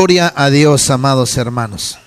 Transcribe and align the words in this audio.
Gloria 0.00 0.32
a 0.36 0.48
Dios, 0.48 0.90
amados 0.90 1.36
hermanos. 1.36 1.98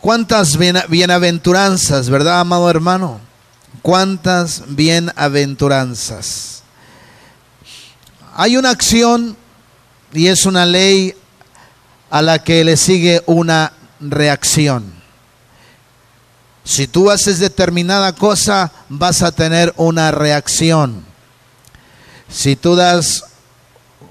Cuántas 0.00 0.56
bienaventuranzas, 0.56 2.10
¿verdad, 2.10 2.40
amado 2.40 2.68
hermano? 2.68 3.20
Cuántas 3.80 4.64
bienaventuranzas. 4.74 6.64
Hay 8.34 8.56
una 8.56 8.70
acción 8.70 9.36
y 10.12 10.26
es 10.26 10.46
una 10.46 10.66
ley 10.66 11.14
a 12.10 12.22
la 12.22 12.42
que 12.42 12.64
le 12.64 12.76
sigue 12.76 13.22
una 13.26 13.72
reacción. 14.00 14.92
Si 16.64 16.88
tú 16.88 17.08
haces 17.08 17.38
determinada 17.38 18.16
cosa, 18.16 18.72
vas 18.88 19.22
a 19.22 19.30
tener 19.30 19.72
una 19.76 20.10
reacción. 20.10 21.04
Si 22.28 22.56
tú 22.56 22.74
das 22.74 23.29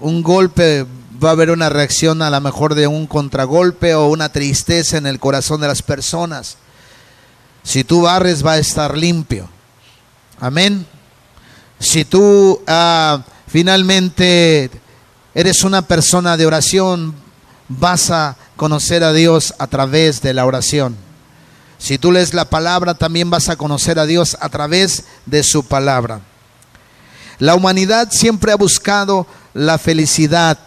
un 0.02 0.23
golpe 0.23 0.86
va 1.23 1.29
a 1.29 1.31
haber 1.34 1.52
una 1.52 1.70
reacción 1.70 2.21
a 2.21 2.30
lo 2.30 2.41
mejor 2.41 2.76
de 2.76 2.88
un 2.88 3.07
contragolpe 3.07 3.94
o 3.95 4.07
una 4.07 4.30
tristeza 4.30 4.98
en 4.98 5.05
el 5.05 5.20
corazón 5.20 5.62
de 5.62 5.67
las 5.67 5.81
personas. 5.81 6.57
Si 7.63 7.84
tú 7.84 8.04
barres 8.04 8.45
va 8.45 8.54
a 8.54 8.57
estar 8.57 8.98
limpio. 8.98 9.49
Amén. 10.40 10.85
Si 11.80 12.05
tú 12.05 12.62
ah, 12.67 13.23
finalmente 13.48 14.71
eres 15.34 15.63
una 15.63 15.81
persona 15.81 16.38
de 16.38 16.45
oración, 16.45 17.13
vas 17.68 18.12
a 18.12 18.38
conocer 18.55 19.04
a 19.04 19.13
Dios 19.13 19.54
a 19.59 19.68
través 19.68 20.21
de 20.21 20.34
la 20.34 20.45
oración. 20.45 20.95
Si 21.77 21.98
tú 21.98 22.12
lees 22.12 22.34
la 22.34 22.45
palabra, 22.45 22.93
también 22.93 23.29
vas 23.29 23.48
a 23.49 23.55
conocer 23.55 23.99
a 23.99 24.05
Dios 24.05 24.38
a 24.41 24.49
través 24.49 25.05
de 25.26 25.43
su 25.43 25.63
palabra. 25.63 26.21
La 27.40 27.55
humanidad 27.55 28.09
siempre 28.12 28.52
ha 28.52 28.57
buscado 28.57 29.26
la 29.53 29.77
felicidad. 29.77 30.58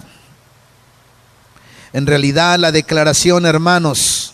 En 1.92 2.06
realidad 2.06 2.58
la 2.58 2.72
declaración, 2.72 3.46
hermanos, 3.46 4.32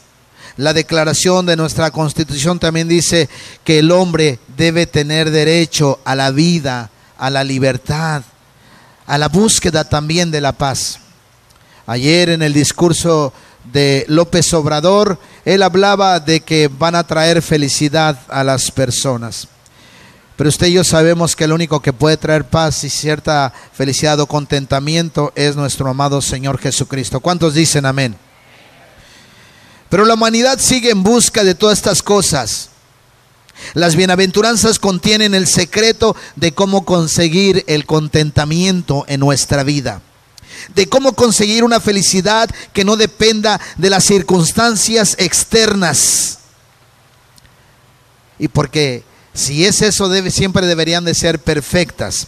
la 0.57 0.73
declaración 0.73 1.47
de 1.47 1.57
nuestra 1.57 1.91
constitución 1.91 2.59
también 2.59 2.89
dice 2.89 3.29
que 3.63 3.79
el 3.79 3.91
hombre 3.93 4.39
debe 4.57 4.87
tener 4.87 5.31
derecho 5.31 6.01
a 6.05 6.15
la 6.15 6.31
vida, 6.31 6.91
a 7.17 7.31
la 7.31 7.45
libertad, 7.45 8.23
a 9.07 9.19
la 9.19 9.29
búsqueda 9.29 9.85
también 9.85 10.31
de 10.31 10.41
la 10.41 10.53
paz. 10.53 10.99
Ayer 11.87 12.31
en 12.31 12.43
el 12.43 12.53
discurso 12.53 13.33
de 13.73 14.05
López 14.09 14.53
Obrador, 14.53 15.19
él 15.45 15.63
hablaba 15.63 16.21
de 16.21 16.41
que 16.41 16.69
van 16.69 16.95
a 16.95 17.07
traer 17.07 17.41
felicidad 17.41 18.19
a 18.29 18.45
las 18.45 18.71
personas. 18.71 19.49
Pero 20.39 20.51
usted 20.51 20.69
y 20.69 20.75
yo 20.75 20.85
sabemos 20.85 21.35
que 21.35 21.43
el 21.43 21.53
único 21.53 21.83
que 21.83 21.93
puede 21.93 22.17
traer 22.17 22.45
paz 22.45 22.85
y 22.85 22.91
cierta 22.91 23.53
felicidad 23.73 24.21
o 24.21 24.29
contentamiento 24.29 25.33
es 25.35 25.57
nuestro 25.57 25.91
amado 25.91 26.23
Señor 26.23 26.61
Jesucristo. 26.61 27.19
¿Cuántos 27.19 27.55
dicen 27.55 27.85
amén? 27.85 28.17
Pero 29.89 30.05
la 30.05 30.15
humanidad 30.15 30.61
sigue 30.61 30.91
en 30.91 31.03
busca 31.03 31.43
de 31.43 31.57
todas 31.57 31.79
estas 31.79 32.05
cosas. 32.05 32.69
Las 33.75 33.97
bienaventuranzas 33.97 34.79
contienen 34.79 35.35
el 35.35 35.49
secreto 35.49 36.15
de 36.37 36.53
cómo 36.53 36.85
conseguir 36.85 37.65
el 37.67 37.85
contentamiento 37.85 39.05
en 39.09 39.19
nuestra 39.19 39.65
vida. 39.65 40.03
De 40.73 40.89
cómo 40.89 41.15
conseguir 41.15 41.65
una 41.65 41.81
felicidad 41.81 42.49
que 42.73 42.85
no 42.85 42.97
dependa 42.97 43.61
de 43.77 43.91
las 43.91 44.05
circunstancias 44.05 45.17
externas. 45.19 46.39
Y 48.39 48.47
porque 48.47 49.03
si 49.39 49.65
es 49.65 49.83
eso, 49.83 50.11
siempre 50.31 50.67
deberían 50.67 51.05
de 51.05 51.15
ser 51.15 51.39
perfectas. 51.39 52.27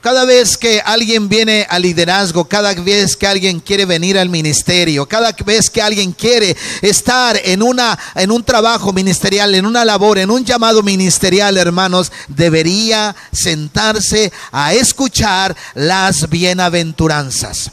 Cada 0.00 0.24
vez 0.24 0.56
que 0.56 0.80
alguien 0.84 1.28
viene 1.28 1.66
al 1.68 1.82
liderazgo, 1.82 2.44
cada 2.44 2.72
vez 2.74 3.16
que 3.16 3.26
alguien 3.26 3.58
quiere 3.58 3.84
venir 3.86 4.16
al 4.16 4.28
ministerio, 4.28 5.06
cada 5.06 5.32
vez 5.44 5.68
que 5.68 5.82
alguien 5.82 6.12
quiere 6.12 6.56
estar 6.80 7.40
en, 7.42 7.60
una, 7.60 7.98
en 8.14 8.30
un 8.30 8.44
trabajo 8.44 8.92
ministerial, 8.92 9.52
en 9.56 9.66
una 9.66 9.84
labor, 9.84 10.18
en 10.18 10.30
un 10.30 10.44
llamado 10.44 10.84
ministerial, 10.84 11.56
hermanos, 11.56 12.12
debería 12.28 13.16
sentarse 13.32 14.32
a 14.52 14.74
escuchar 14.74 15.56
las 15.74 16.30
bienaventuranzas. 16.30 17.72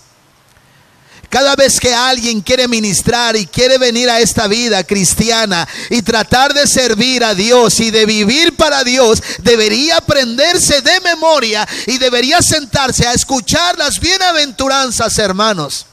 Cada 1.34 1.56
vez 1.56 1.80
que 1.80 1.92
alguien 1.92 2.42
quiere 2.42 2.68
ministrar 2.68 3.36
y 3.36 3.48
quiere 3.48 3.80
venir 3.80 4.08
a 4.08 4.20
esta 4.20 4.46
vida 4.46 4.84
cristiana 4.84 5.68
y 5.90 6.04
tratar 6.04 6.54
de 6.54 6.68
servir 6.68 7.24
a 7.24 7.34
Dios 7.34 7.80
y 7.80 7.90
de 7.90 8.06
vivir 8.06 8.56
para 8.56 8.84
Dios, 8.84 9.20
debería 9.40 9.98
aprenderse 9.98 10.84
de 10.84 11.00
memoria 11.00 11.68
y 11.88 11.98
debería 11.98 12.40
sentarse 12.40 13.08
a 13.08 13.14
escuchar 13.14 13.80
las 13.80 14.00
bienaventuranzas, 14.00 15.18
hermanos. 15.18 15.88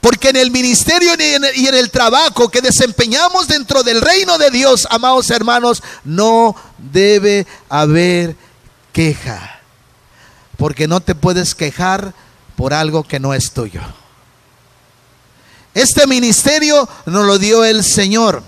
Porque 0.00 0.30
en 0.30 0.36
el 0.36 0.50
ministerio 0.50 1.12
y 1.54 1.68
en 1.68 1.74
el 1.76 1.92
trabajo 1.92 2.48
que 2.48 2.60
desempeñamos 2.60 3.46
dentro 3.46 3.84
del 3.84 4.00
reino 4.00 4.36
de 4.36 4.50
Dios, 4.50 4.88
amados 4.90 5.30
hermanos, 5.30 5.80
no 6.02 6.56
debe 6.76 7.46
haber 7.68 8.34
queja. 8.92 9.60
Porque 10.56 10.88
no 10.88 10.98
te 10.98 11.14
puedes 11.14 11.54
quejar 11.54 12.12
por 12.62 12.74
algo 12.74 13.02
que 13.02 13.18
no 13.18 13.34
es 13.34 13.50
tuyo. 13.50 13.80
Este 15.74 16.06
ministerio 16.06 16.88
nos 17.06 17.26
lo 17.26 17.36
dio 17.36 17.64
el 17.64 17.82
Señor. 17.82 18.40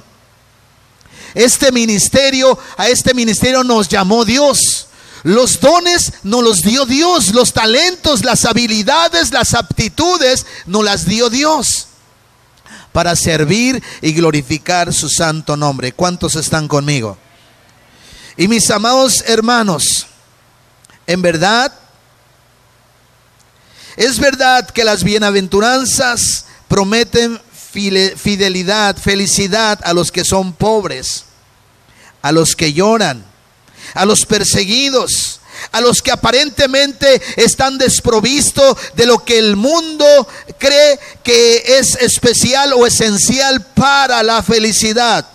Este 1.35 1.73
ministerio, 1.73 2.57
a 2.77 2.87
este 2.87 3.13
ministerio 3.13 3.65
nos 3.65 3.89
llamó 3.89 4.25
Dios. 4.25 4.87
Los 5.25 5.59
dones 5.59 6.13
nos 6.23 6.45
los 6.45 6.61
dio 6.61 6.87
Dios. 6.87 7.35
Los 7.35 7.53
talentos, 7.53 8.25
las 8.25 8.45
habilidades, 8.45 9.33
las 9.33 9.53
aptitudes 9.53 10.47
nos 10.67 10.85
las 10.85 11.07
dio 11.07 11.29
Dios. 11.29 11.89
Para 12.93 13.17
servir 13.17 13.83
y 14.01 14.13
glorificar 14.13 14.95
su 14.95 15.09
santo 15.09 15.57
nombre. 15.57 15.91
¿Cuántos 15.91 16.37
están 16.37 16.69
conmigo? 16.69 17.19
Y 18.37 18.47
mis 18.47 18.71
amados 18.71 19.25
hermanos, 19.27 20.07
en 21.05 21.21
verdad, 21.21 21.73
es 23.97 24.19
verdad 24.19 24.69
que 24.71 24.85
las 24.85 25.05
bienaventuranzas 25.05 26.47
prometen 26.69 27.41
fidelidad, 27.73 28.97
felicidad 28.97 29.81
a 29.85 29.93
los 29.93 30.13
que 30.13 30.25
son 30.25 30.53
pobres, 30.53 31.25
a 32.23 32.33
los 32.33 32.55
que 32.55 32.73
lloran, 32.73 33.25
a 33.95 34.05
los 34.05 34.25
perseguidos, 34.27 35.41
a 35.73 35.81
los 35.81 36.03
que 36.03 36.11
aparentemente 36.11 37.21
están 37.37 37.79
desprovistos 37.79 38.77
de 38.95 39.07
lo 39.07 39.25
que 39.25 39.39
el 39.39 39.57
mundo 39.57 40.05
cree 40.59 40.99
que 41.23 41.79
es 41.79 41.97
especial 41.97 42.73
o 42.73 42.87
esencial 42.87 43.65
para 43.75 44.23
la 44.23 44.43
felicidad. 44.43 45.27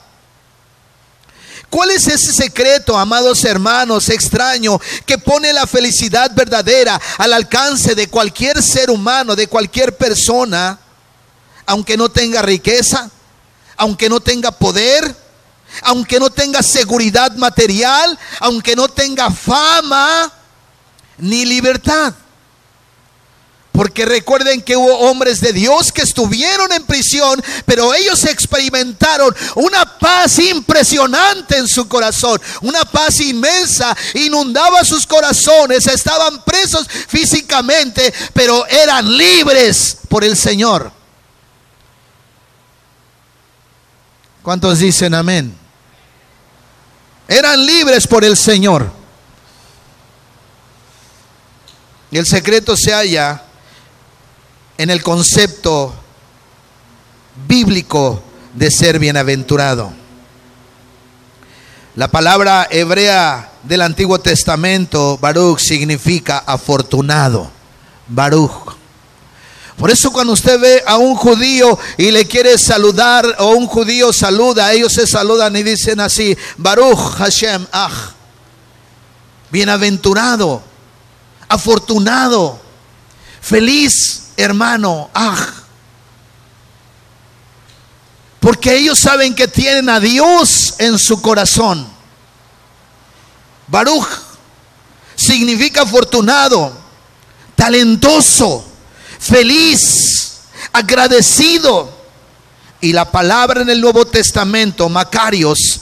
¿Cuál 1.70 1.92
es 1.92 2.08
ese 2.08 2.34
secreto, 2.34 2.98
amados 2.98 3.44
hermanos, 3.46 4.10
extraño, 4.10 4.80
que 5.06 5.20
pone 5.20 5.54
la 5.54 5.68
felicidad 5.68 6.32
verdadera 6.34 7.00
al 7.18 7.32
alcance 7.34 7.94
de 7.94 8.08
cualquier 8.08 8.64
ser 8.64 8.90
humano, 8.90 9.36
de 9.36 9.48
cualquier 9.48 9.96
persona, 9.96 10.80
aunque 11.68 11.96
no 11.96 12.10
tenga 12.10 12.42
riqueza, 12.42 13.12
aunque 13.78 14.10
no 14.10 14.20
tenga 14.20 14.52
poder, 14.52 15.16
aunque 15.84 16.20
no 16.20 16.32
tenga 16.32 16.64
seguridad 16.64 17.32
material, 17.34 18.18
aunque 18.40 18.76
no 18.76 18.88
tenga 18.88 19.30
fama 19.30 20.32
ni 21.20 21.46
libertad? 21.46 22.16
Porque 23.80 24.06
recuerden 24.06 24.62
que 24.62 24.76
hubo 24.76 24.94
hombres 25.10 25.40
de 25.40 25.54
Dios 25.54 25.94
que 25.94 26.02
estuvieron 26.02 26.70
en 26.74 26.84
prisión, 26.84 27.42
pero 27.66 27.94
ellos 27.94 28.26
experimentaron 28.26 29.34
una 29.56 29.98
paz 29.98 30.38
impresionante 30.40 31.56
en 31.56 31.66
su 31.66 31.88
corazón, 31.88 32.42
una 32.60 32.84
paz 32.84 33.22
inmensa, 33.22 33.96
inundaba 34.16 34.84
sus 34.84 35.08
corazones, 35.08 35.88
estaban 35.88 36.44
presos 36.44 36.90
físicamente, 36.90 38.14
pero 38.34 38.68
eran 38.68 39.18
libres 39.18 40.00
por 40.10 40.26
el 40.26 40.36
Señor. 40.36 40.92
¿Cuántos 44.44 44.80
dicen 44.80 45.14
amén? 45.14 45.58
Eran 47.30 47.66
libres 47.66 48.06
por 48.06 48.26
el 48.26 48.36
Señor. 48.36 48.92
Y 52.12 52.18
el 52.18 52.26
secreto 52.26 52.76
se 52.76 52.92
halla 52.92 53.46
en 54.80 54.90
el 54.90 55.04
concepto 55.04 55.94
bíblico 57.46 58.24
de 58.54 58.72
ser 58.72 58.98
bienaventurado. 58.98 59.92
La 61.96 62.08
palabra 62.08 62.66
hebrea 62.72 63.52
del 63.64 63.82
Antiguo 63.82 64.20
Testamento, 64.20 65.18
Baruch, 65.18 65.60
significa 65.60 66.40
afortunado. 66.40 67.52
Baruch. 68.08 68.78
Por 69.78 69.92
eso 69.92 70.14
cuando 70.14 70.32
usted 70.32 70.58
ve 70.58 70.82
a 70.88 70.98
un 70.98 71.14
judío 71.14 71.78
y 71.98 72.12
le 72.12 72.26
quiere 72.26 72.58
saludar, 72.58 73.36
o 73.40 73.50
un 73.52 73.68
judío 73.68 74.14
saluda, 74.14 74.72
ellos 74.72 74.94
se 74.94 75.06
saludan 75.06 75.58
y 75.58 75.64
dicen 75.64 76.00
así, 76.00 76.38
Baruch 76.58 77.18
Hashem 77.18 77.68
Ah. 77.74 78.14
Bienaventurado 79.52 80.64
afortunado, 81.50 82.62
feliz, 83.42 84.29
hermano. 84.40 85.10
Ah. 85.14 85.48
Porque 88.40 88.76
ellos 88.76 89.00
saben 89.00 89.36
que 89.36 89.48
tienen 89.48 89.90
a 89.90 90.00
Dios 90.00 90.76
en 90.78 90.98
su 90.98 91.22
corazón. 91.22 91.88
Baruch 93.68 94.08
significa 95.16 95.82
afortunado, 95.82 96.72
talentoso, 97.56 98.66
feliz, 99.20 100.40
agradecido. 100.72 101.98
Y 102.82 102.94
la 102.94 103.12
palabra 103.12 103.62
en 103.62 103.70
el 103.70 103.82
Nuevo 103.82 104.06
Testamento, 104.06 104.88
Macarios, 104.88 105.82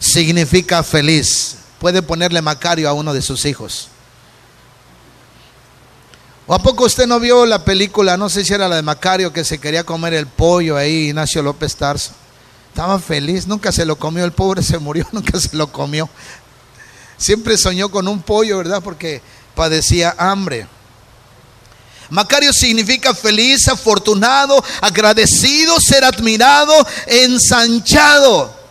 significa 0.00 0.82
feliz. 0.82 1.54
Puede 1.78 2.02
ponerle 2.02 2.42
Macario 2.42 2.88
a 2.88 2.92
uno 2.92 3.14
de 3.14 3.22
sus 3.22 3.44
hijos. 3.44 3.88
¿O 6.52 6.54
a 6.54 6.58
poco 6.58 6.84
usted 6.84 7.06
no 7.06 7.18
vio 7.18 7.46
la 7.46 7.64
película? 7.64 8.18
No 8.18 8.28
sé 8.28 8.44
si 8.44 8.52
era 8.52 8.68
la 8.68 8.76
de 8.76 8.82
Macario 8.82 9.32
que 9.32 9.42
se 9.42 9.58
quería 9.58 9.84
comer 9.84 10.12
el 10.12 10.26
pollo 10.26 10.76
ahí, 10.76 11.06
Ignacio 11.06 11.42
López 11.42 11.74
Tarso. 11.76 12.10
Estaba 12.68 12.98
feliz, 12.98 13.46
nunca 13.46 13.72
se 13.72 13.86
lo 13.86 13.96
comió, 13.96 14.22
el 14.22 14.32
pobre 14.32 14.62
se 14.62 14.78
murió, 14.78 15.08
nunca 15.12 15.40
se 15.40 15.56
lo 15.56 15.72
comió. 15.72 16.10
Siempre 17.16 17.56
soñó 17.56 17.88
con 17.88 18.06
un 18.06 18.20
pollo, 18.20 18.58
¿verdad? 18.58 18.82
Porque 18.82 19.22
padecía 19.54 20.14
hambre. 20.18 20.66
Macario 22.10 22.52
significa 22.52 23.14
feliz, 23.14 23.66
afortunado, 23.68 24.62
agradecido, 24.82 25.80
ser 25.80 26.04
admirado, 26.04 26.74
ensanchado. 27.06 28.61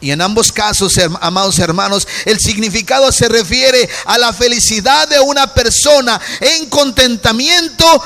Y 0.00 0.10
en 0.10 0.20
ambos 0.20 0.52
casos, 0.52 0.94
amados 1.20 1.58
hermanos, 1.58 2.06
el 2.26 2.38
significado 2.38 3.10
se 3.12 3.28
refiere 3.28 3.88
a 4.04 4.18
la 4.18 4.32
felicidad 4.32 5.08
de 5.08 5.20
una 5.20 5.52
persona 5.54 6.20
en 6.40 6.68
contentamiento 6.68 8.02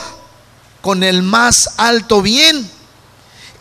con 0.81 1.03
el 1.03 1.23
más 1.23 1.71
alto 1.77 2.23
bien 2.23 2.71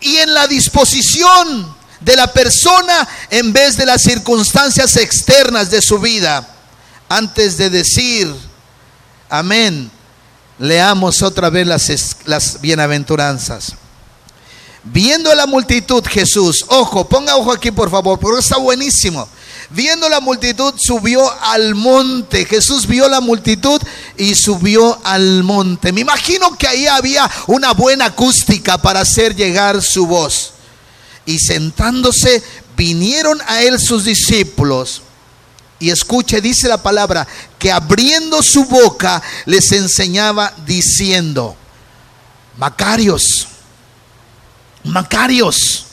y 0.01 0.17
en 0.17 0.33
la 0.33 0.47
disposición 0.47 1.75
de 1.99 2.15
la 2.15 2.31
persona 2.31 3.07
en 3.29 3.51
vez 3.51 3.75
de 3.77 3.85
las 3.85 4.03
circunstancias 4.03 4.95
externas 4.95 5.69
de 5.69 5.81
su 5.81 5.99
vida. 5.99 6.47
Antes 7.09 7.57
de 7.57 7.69
decir 7.69 8.33
amén, 9.29 9.91
leamos 10.59 11.21
otra 11.21 11.49
vez 11.49 11.67
las, 12.25 12.61
bienaventuranzas. 12.61 13.73
Viendo 14.83 15.33
la 15.35 15.45
multitud, 15.45 16.03
Jesús, 16.05 16.65
ojo, 16.69 17.07
ponga 17.07 17.35
ojo 17.35 17.51
aquí 17.51 17.71
por 17.71 17.91
favor, 17.91 18.17
porque 18.17 18.39
está 18.39 18.57
buenísimo. 18.57 19.27
Viendo 19.71 20.09
la 20.09 20.19
multitud, 20.19 20.73
subió 20.77 21.31
al 21.43 21.75
monte. 21.75 22.45
Jesús 22.45 22.87
vio 22.87 23.07
la 23.07 23.21
multitud 23.21 23.79
y 24.17 24.33
subió 24.33 24.99
al 25.03 25.43
monte. 25.43 25.91
Me 25.91 26.01
imagino 26.01 26.57
que 26.57 26.67
ahí 26.67 26.87
había 26.87 27.29
una 27.45 27.73
buena 27.73 28.05
acústica 28.05 28.79
para 28.79 29.01
hacer 29.01 29.35
llegar 29.35 29.83
su 29.83 30.07
voz. 30.07 30.53
Y 31.25 31.37
sentándose, 31.37 32.41
vinieron 32.75 33.39
a 33.45 33.61
él 33.61 33.79
sus 33.79 34.05
discípulos. 34.05 35.03
Y 35.77 35.91
escuche, 35.91 36.41
dice 36.41 36.67
la 36.67 36.81
palabra, 36.81 37.27
que 37.59 37.71
abriendo 37.71 38.41
su 38.41 38.65
boca 38.65 39.21
les 39.45 39.71
enseñaba 39.71 40.51
diciendo, 40.65 41.55
Macarios 42.57 43.47
Macarios 44.83 45.85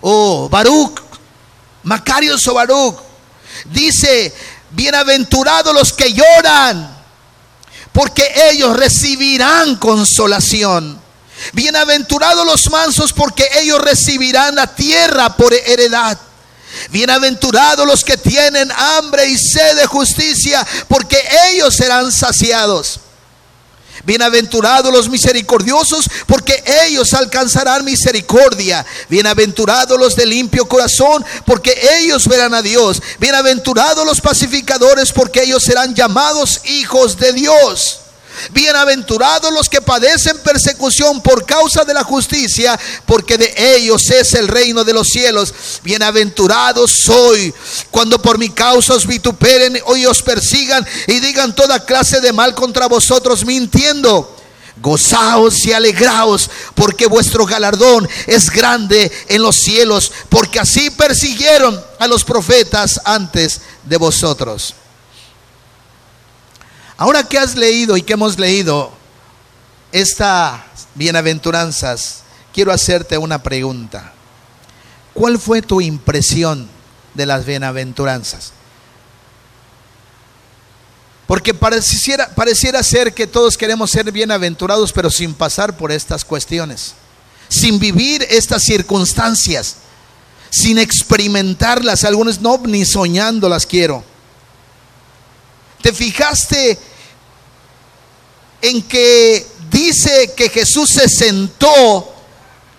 o 0.00 0.48
Baruch, 0.48 1.00
Macarios 1.82 2.46
o 2.48 2.54
Baruch, 2.54 2.96
dice, 3.66 4.34
bienaventurados 4.70 5.74
los 5.74 5.92
que 5.92 6.12
lloran, 6.12 6.96
porque 7.92 8.30
ellos 8.50 8.76
recibirán 8.76 9.76
consolación. 9.76 11.00
Bienaventurados 11.52 12.46
los 12.46 12.70
mansos, 12.70 13.12
porque 13.12 13.48
ellos 13.60 13.80
recibirán 13.80 14.54
la 14.54 14.74
tierra 14.74 15.36
por 15.36 15.52
heredad. 15.52 16.18
Bienaventurados 16.90 17.86
los 17.86 18.04
que 18.04 18.16
tienen 18.16 18.70
hambre 18.72 19.26
y 19.26 19.38
sed 19.38 19.76
de 19.76 19.86
justicia, 19.86 20.66
porque 20.88 21.22
ellos 21.50 21.74
serán 21.74 22.10
saciados. 22.10 23.00
Bienaventurados 24.06 24.92
los 24.92 25.10
misericordiosos, 25.10 26.08
porque 26.26 26.62
ellos 26.86 27.12
alcanzarán 27.12 27.84
misericordia. 27.84 28.86
Bienaventurados 29.08 29.98
los 29.98 30.14
de 30.14 30.26
limpio 30.26 30.66
corazón, 30.66 31.24
porque 31.44 31.76
ellos 31.98 32.28
verán 32.28 32.54
a 32.54 32.62
Dios. 32.62 33.02
Bienaventurados 33.18 34.06
los 34.06 34.20
pacificadores, 34.20 35.12
porque 35.12 35.42
ellos 35.42 35.64
serán 35.64 35.94
llamados 35.94 36.60
hijos 36.64 37.18
de 37.18 37.32
Dios. 37.32 38.05
Bienaventurados 38.52 39.52
los 39.52 39.68
que 39.68 39.80
padecen 39.80 40.38
persecución 40.38 41.20
por 41.22 41.44
causa 41.44 41.84
de 41.84 41.94
la 41.94 42.04
justicia, 42.04 42.78
porque 43.04 43.38
de 43.38 43.76
ellos 43.76 44.10
es 44.10 44.34
el 44.34 44.48
reino 44.48 44.84
de 44.84 44.92
los 44.92 45.08
cielos. 45.08 45.52
Bienaventurados 45.82 46.90
soy 47.04 47.54
cuando 47.90 48.20
por 48.20 48.38
mi 48.38 48.50
causa 48.50 48.94
os 48.94 49.06
vituperen 49.06 49.78
y 49.96 50.06
os 50.06 50.22
persigan 50.22 50.86
y 51.06 51.20
digan 51.20 51.54
toda 51.54 51.84
clase 51.84 52.20
de 52.20 52.32
mal 52.32 52.54
contra 52.54 52.86
vosotros 52.86 53.44
mintiendo. 53.44 54.34
Gozaos 54.78 55.64
y 55.64 55.72
alegraos, 55.72 56.50
porque 56.74 57.06
vuestro 57.06 57.46
galardón 57.46 58.06
es 58.26 58.50
grande 58.50 59.10
en 59.28 59.42
los 59.42 59.56
cielos, 59.56 60.12
porque 60.28 60.60
así 60.60 60.90
persiguieron 60.90 61.82
a 61.98 62.06
los 62.06 62.24
profetas 62.24 63.00
antes 63.04 63.62
de 63.84 63.96
vosotros. 63.96 64.74
Ahora 66.98 67.24
que 67.24 67.38
has 67.38 67.56
leído 67.56 67.96
y 67.96 68.02
que 68.02 68.14
hemos 68.14 68.38
leído 68.38 68.90
estas 69.92 70.60
bienaventuranzas, 70.94 72.22
quiero 72.54 72.72
hacerte 72.72 73.18
una 73.18 73.42
pregunta. 73.42 74.12
¿Cuál 75.12 75.38
fue 75.38 75.62
tu 75.62 75.80
impresión 75.80 76.68
de 77.14 77.26
las 77.26 77.44
bienaventuranzas? 77.44 78.52
Porque 81.26 81.52
pareciera, 81.52 82.28
pareciera 82.34 82.82
ser 82.82 83.12
que 83.12 83.26
todos 83.26 83.56
queremos 83.58 83.90
ser 83.90 84.10
bienaventurados, 84.12 84.92
pero 84.92 85.10
sin 85.10 85.34
pasar 85.34 85.76
por 85.76 85.90
estas 85.90 86.24
cuestiones, 86.24 86.94
sin 87.48 87.78
vivir 87.78 88.26
estas 88.30 88.62
circunstancias, 88.62 89.76
sin 90.50 90.78
experimentarlas. 90.78 92.04
Algunos 92.04 92.40
no, 92.40 92.58
ni 92.64 92.84
soñando 92.84 93.48
las 93.48 93.66
quiero. 93.66 94.04
¿Te 95.82 95.92
fijaste 95.92 96.78
en 98.68 98.82
que 98.82 99.46
dice 99.70 100.34
que 100.36 100.48
Jesús 100.48 100.88
se 100.90 101.08
sentó 101.08 102.12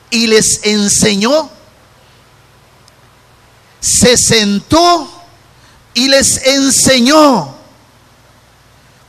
y 0.10 0.28
les 0.28 0.60
enseñó? 0.64 1.50
Se 3.80 4.18
sentó 4.18 5.10
y 5.94 6.08
les 6.10 6.46
enseñó. 6.46 7.56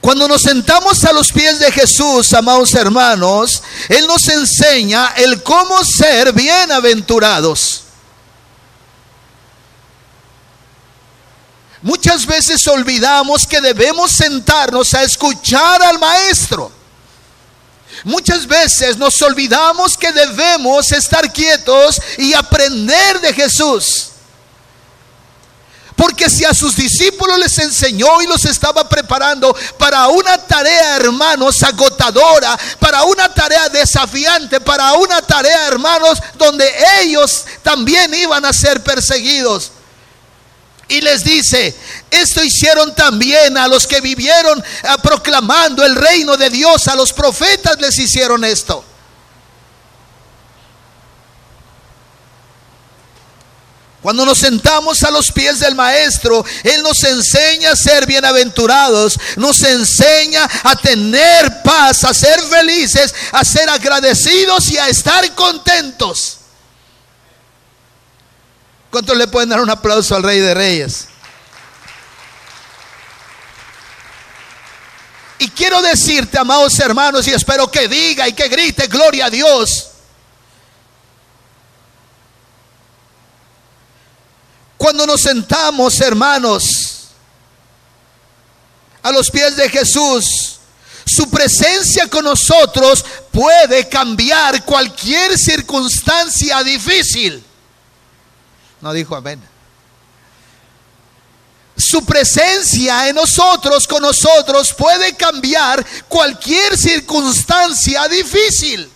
Cuando 0.01 0.29
nos 0.29 0.43
sentamos 0.43 1.05
a 1.05 1.13
los 1.13 1.33
pies 1.33 1.59
de 1.59 1.73
Jesús, 1.73 2.33
amados 2.33 2.73
hermanos, 2.75 3.63
Él 3.89 4.07
nos 4.07 4.29
enseña 4.29 5.09
el 5.17 5.43
cómo 5.43 5.85
ser 5.85 6.33
bienaventurados. 6.33 7.88
Muchas 11.83 12.27
veces 12.27 12.67
olvidamos 12.67 13.47
que 13.47 13.61
debemos 13.61 14.13
sentarnos 14.13 14.95
a 14.95 15.03
escuchar 15.03 15.83
al 15.83 15.99
maestro. 15.99 16.73
Muchas 18.05 18.47
veces 18.47 18.97
nos 18.97 19.21
olvidamos 19.23 19.97
que 19.97 20.13
debemos 20.13 20.91
estar 20.93 21.33
quietos 21.33 22.01
y 22.17 22.35
aprender 22.35 23.21
de 23.21 23.33
Jesús. 23.33 24.11
Porque 25.97 26.31
si 26.31 26.45
a 26.45 26.55
sus 26.55 26.77
discípulos 26.77 27.39
les 27.41 27.59
enseñó 27.59 28.23
y 28.23 28.29
los 28.29 28.45
estaba 28.45 28.89
preparando 28.89 29.55
para 29.77 30.07
una 30.07 30.39
tarea, 30.39 30.95
hermanos, 30.97 31.61
agotadora, 31.65 32.57
para 32.79 33.03
una 33.03 33.33
tarea 33.35 33.69
desafiante, 33.69 34.61
para 34.61 34.93
una 34.93 35.21
tarea, 35.23 35.67
hermanos, 35.67 36.21
donde 36.37 36.73
ellos 37.01 37.45
también 37.65 38.15
iban 38.15 38.45
a 38.45 38.53
ser 38.53 38.81
perseguidos. 38.81 39.73
Y 40.89 41.03
les 41.03 41.23
dice, 41.23 41.75
esto 42.11 42.43
hicieron 42.43 42.95
también 42.95 43.59
a 43.59 43.69
los 43.69 43.87
que 43.87 44.01
vivieron 44.01 44.63
ah, 44.85 44.97
proclamando 44.99 45.85
el 45.85 45.95
reino 45.95 46.37
de 46.37 46.49
Dios, 46.49 46.89
a 46.89 46.97
los 46.97 47.13
profetas 47.13 47.79
les 47.79 47.99
hicieron 47.99 48.43
esto. 48.43 48.83
Cuando 54.01 54.25
nos 54.25 54.39
sentamos 54.39 55.03
a 55.03 55.11
los 55.11 55.31
pies 55.33 55.61
del 55.61 55.75
Maestro, 55.75 56.43
Él 56.63 56.83
nos 56.83 57.03
enseña 57.03 57.73
a 57.73 57.77
ser 57.77 58.07
bienaventurados, 58.07 59.19
nos 59.37 59.61
enseña 59.61 60.49
a 60.63 60.75
tener 60.77 61.63
paz, 61.63 62.05
a 62.05 62.15
ser 62.15 62.41
felices, 62.45 63.15
a 63.33 63.45
ser 63.45 63.69
agradecidos 63.69 64.71
y 64.71 64.79
a 64.79 64.89
estar 64.89 65.35
contentos. 65.35 66.38
¿Cuántos 68.91 69.17
le 69.17 69.29
pueden 69.29 69.51
dar 69.51 69.61
un 69.61 69.71
aplauso 69.71 70.17
al 70.17 70.23
Rey 70.23 70.41
de 70.41 70.55
Reyes? 70.55 71.09
Y 75.39 75.49
quiero 75.51 75.81
decirte, 75.83 76.39
amados 76.39 76.79
hermanos, 76.81 77.27
y 77.29 77.33
espero 77.33 77.71
que 77.71 77.87
diga 77.87 78.27
y 78.27 78.33
que 78.33 78.49
grite, 78.49 78.87
gloria 78.89 79.27
a 79.27 79.31
Dios. 79.31 79.91
Cuando 84.77 85.07
nos 85.07 85.21
sentamos, 85.21 86.01
hermanos, 86.01 87.09
a 89.03 89.13
los 89.13 89.31
pies 89.31 89.57
de 89.57 89.69
Jesús, 89.69 90.59
su 91.05 91.29
presencia 91.31 92.09
con 92.09 92.25
nosotros 92.25 93.05
puede 93.31 93.89
cambiar 93.89 94.65
cualquier 94.65 95.37
circunstancia 95.37 96.63
difícil. 96.63 97.45
No 98.81 98.93
dijo 98.93 99.17
amén. 99.17 99.43
Su 101.77 102.05
presencia 102.05 103.09
en 103.09 103.15
nosotros, 103.15 103.87
con 103.87 104.03
nosotros, 104.03 104.75
puede 104.75 105.15
cambiar 105.15 105.85
cualquier 106.09 106.77
circunstancia 106.77 108.09
difícil. 108.09 108.91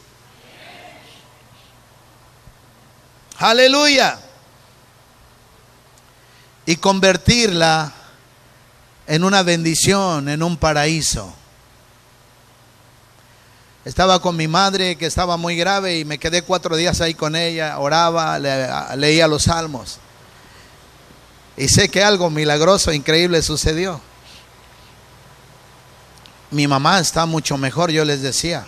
Aleluya. 3.39 4.21
Y 6.67 6.77
convertirla 6.77 7.93
en 9.07 9.25
una 9.25 9.43
bendición, 9.43 10.29
en 10.29 10.43
un 10.43 10.57
paraíso. 10.57 11.35
Estaba 13.85 14.21
con 14.21 14.37
mi 14.37 14.47
madre 14.47 14.97
que 14.97 15.07
estaba 15.07 15.37
muy 15.37 15.57
grave 15.57 15.99
y 15.99 16.05
me 16.05 16.19
quedé 16.19 16.43
cuatro 16.43 16.77
días 16.77 17.01
ahí 17.01 17.15
con 17.15 17.35
ella, 17.35 17.79
oraba, 17.79 18.39
leía 18.39 19.27
los 19.27 19.45
salmos. 19.45 19.99
Y 21.57 21.69
sé 21.69 21.89
que 21.89 22.03
algo 22.03 22.31
milagroso, 22.31 22.93
increíble 22.93 23.43
sucedió. 23.43 24.01
Mi 26.53 26.69
mamá 26.69 27.01
está 27.01 27.27
mucho 27.27 27.59
mejor, 27.59 27.91
yo 27.91 28.05
les 28.05 28.23
decía. 28.23 28.65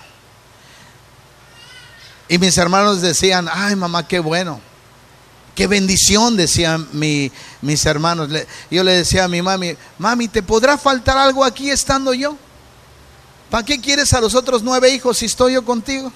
Y 2.28 2.38
mis 2.38 2.58
hermanos 2.58 3.00
decían, 3.00 3.48
ay 3.52 3.76
mamá, 3.76 4.08
qué 4.08 4.18
bueno. 4.18 4.60
Qué 5.54 5.68
bendición, 5.68 6.36
decían 6.36 6.88
mis 6.92 7.86
hermanos. 7.86 8.28
Yo 8.68 8.82
le 8.82 8.92
decía 8.92 9.24
a 9.24 9.28
mi 9.28 9.42
mami, 9.42 9.76
mami, 9.98 10.26
¿te 10.26 10.42
podrá 10.42 10.76
faltar 10.76 11.16
algo 11.16 11.44
aquí 11.44 11.70
estando 11.70 12.12
yo? 12.12 12.36
¿Para 13.54 13.64
qué 13.64 13.80
quieres 13.80 14.12
a 14.12 14.20
los 14.20 14.34
otros 14.34 14.64
nueve 14.64 14.90
hijos 14.90 15.18
si 15.18 15.26
estoy 15.26 15.52
yo 15.52 15.64
contigo? 15.64 16.12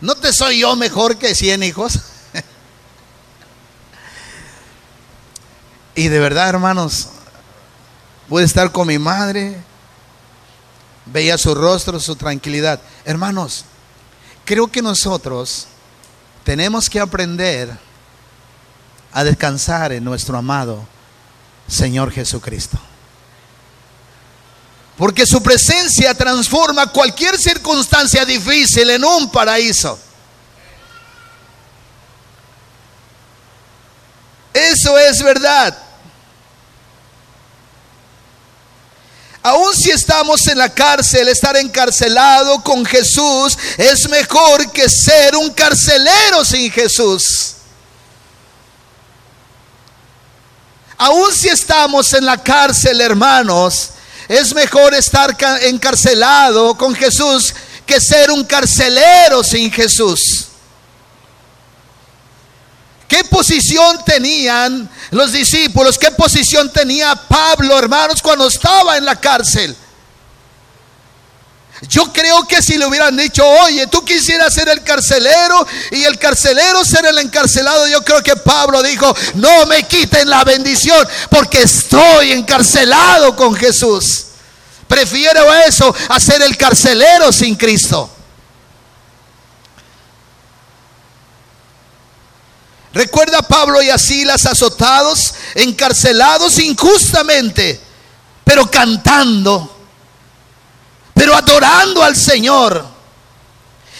¿No 0.00 0.14
te 0.14 0.32
soy 0.32 0.60
yo 0.60 0.74
mejor 0.76 1.18
que 1.18 1.34
cien 1.34 1.62
hijos? 1.62 1.98
y 5.94 6.08
de 6.08 6.18
verdad, 6.18 6.48
hermanos, 6.48 7.08
pude 8.30 8.44
estar 8.44 8.72
con 8.72 8.88
mi 8.88 8.98
madre, 8.98 9.62
veía 11.04 11.36
su 11.36 11.54
rostro, 11.54 12.00
su 12.00 12.16
tranquilidad. 12.16 12.80
Hermanos, 13.04 13.66
creo 14.46 14.68
que 14.68 14.80
nosotros 14.80 15.66
tenemos 16.44 16.88
que 16.88 16.98
aprender 16.98 17.78
a 19.12 19.22
descansar 19.22 19.92
en 19.92 20.02
nuestro 20.02 20.38
amado 20.38 20.86
Señor 21.68 22.10
Jesucristo. 22.10 22.78
Porque 24.96 25.26
su 25.26 25.42
presencia 25.42 26.14
transforma 26.14 26.86
cualquier 26.86 27.36
circunstancia 27.36 28.24
difícil 28.24 28.90
en 28.90 29.04
un 29.04 29.30
paraíso. 29.30 29.98
Eso 34.52 34.96
es 34.98 35.22
verdad. 35.22 35.76
Aun 39.42 39.74
si 39.76 39.90
estamos 39.90 40.46
en 40.46 40.56
la 40.56 40.72
cárcel, 40.72 41.28
estar 41.28 41.54
encarcelado 41.56 42.62
con 42.62 42.82
Jesús 42.86 43.58
es 43.76 44.08
mejor 44.08 44.72
que 44.72 44.88
ser 44.88 45.36
un 45.36 45.52
carcelero 45.52 46.44
sin 46.46 46.70
Jesús. 46.70 47.56
Aun 50.96 51.34
si 51.34 51.48
estamos 51.48 52.14
en 52.14 52.24
la 52.24 52.42
cárcel, 52.42 53.00
hermanos, 53.00 53.90
es 54.28 54.54
mejor 54.54 54.94
estar 54.94 55.36
encarcelado 55.62 56.74
con 56.76 56.94
Jesús 56.94 57.54
que 57.86 58.00
ser 58.00 58.30
un 58.30 58.44
carcelero 58.44 59.42
sin 59.44 59.70
Jesús. 59.70 60.46
¿Qué 63.06 63.22
posición 63.24 64.02
tenían 64.04 64.90
los 65.10 65.32
discípulos? 65.32 65.98
¿Qué 65.98 66.10
posición 66.10 66.72
tenía 66.72 67.14
Pablo, 67.14 67.78
hermanos, 67.78 68.22
cuando 68.22 68.48
estaba 68.48 68.96
en 68.96 69.04
la 69.04 69.20
cárcel? 69.20 69.76
Yo 71.88 72.12
creo 72.12 72.46
que 72.46 72.62
si 72.62 72.78
le 72.78 72.86
hubieran 72.86 73.16
dicho, 73.16 73.46
oye, 73.46 73.86
tú 73.88 74.04
quisieras 74.04 74.54
ser 74.54 74.68
el 74.68 74.82
carcelero 74.82 75.66
y 75.90 76.04
el 76.04 76.18
carcelero 76.18 76.84
ser 76.84 77.04
el 77.06 77.18
encarcelado, 77.18 77.86
yo 77.88 78.02
creo 78.02 78.22
que 78.22 78.36
Pablo 78.36 78.82
dijo, 78.82 79.14
no 79.34 79.66
me 79.66 79.82
quiten 79.84 80.28
la 80.30 80.44
bendición 80.44 81.06
porque 81.30 81.62
estoy 81.62 82.32
encarcelado 82.32 83.36
con 83.36 83.54
Jesús. 83.54 84.26
Prefiero 84.86 85.52
eso 85.54 85.94
a 86.08 86.20
ser 86.20 86.42
el 86.42 86.56
carcelero 86.56 87.32
sin 87.32 87.54
Cristo. 87.56 88.10
Recuerda 92.92 93.38
a 93.38 93.42
Pablo 93.42 93.82
y 93.82 93.90
a 93.90 93.98
Silas 93.98 94.46
azotados, 94.46 95.34
encarcelados 95.56 96.60
injustamente, 96.60 97.80
pero 98.44 98.70
cantando 98.70 99.73
pero 101.14 101.34
adorando 101.34 102.02
al 102.02 102.16
Señor. 102.16 102.84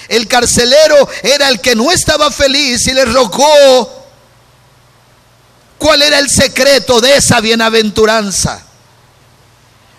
El 0.08 0.28
carcelero 0.28 1.08
era 1.22 1.48
el 1.48 1.60
que 1.60 1.74
no 1.74 1.90
estaba 1.90 2.30
feliz 2.30 2.86
y 2.86 2.92
le 2.92 3.06
rogó 3.06 4.04
cuál 5.78 6.02
era 6.02 6.18
el 6.18 6.28
secreto 6.28 7.00
de 7.00 7.16
esa 7.16 7.40
bienaventuranza. 7.40 8.62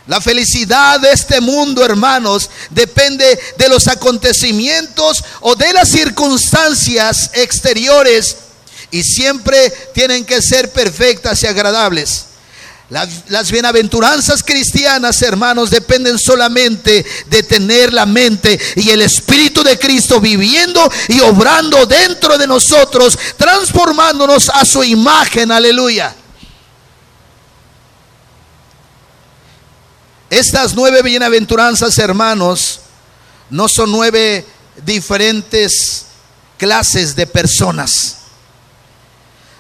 La 0.07 0.21
felicidad 0.21 0.99
de 0.99 1.11
este 1.11 1.41
mundo, 1.41 1.83
hermanos, 1.83 2.49
depende 2.69 3.39
de 3.57 3.69
los 3.69 3.87
acontecimientos 3.87 5.23
o 5.41 5.55
de 5.55 5.73
las 5.73 5.89
circunstancias 5.89 7.31
exteriores 7.33 8.37
y 8.91 9.01
siempre 9.01 9.71
tienen 9.95 10.23
que 10.23 10.41
ser 10.43 10.71
perfectas 10.71 11.41
y 11.41 11.47
agradables. 11.47 12.25
Las, 12.89 13.51
bienaventuranzas 13.51 14.43
cristianas, 14.43 15.19
hermanos, 15.23 15.71
dependen 15.71 16.19
solamente 16.19 17.03
de 17.27 17.41
tener 17.41 17.91
la 17.91 18.05
mente 18.05 18.59
y 18.75 18.91
el 18.91 19.01
Espíritu 19.01 19.63
de 19.63 19.79
Cristo 19.79 20.21
viviendo 20.21 20.91
y 21.07 21.19
obrando 21.21 21.87
dentro 21.87 22.37
de 22.37 22.45
nosotros, 22.45 23.17
transformándonos 23.37 24.49
a 24.49 24.63
su 24.65 24.83
imagen. 24.83 25.51
Aleluya. 25.51 26.15
Estas 30.29 30.75
nueve 30.75 31.01
bienaventuranzas, 31.01 31.97
hermanos, 31.97 32.81
no 33.49 33.67
son 33.67 33.91
nueve 33.91 34.45
diferentes 34.85 36.05
clases 36.57 37.15
de 37.15 37.25
personas 37.25 38.24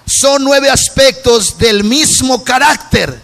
son 0.05 0.43
nueve 0.43 0.69
aspectos 0.69 1.57
del 1.57 1.83
mismo 1.83 2.43
carácter. 2.43 3.21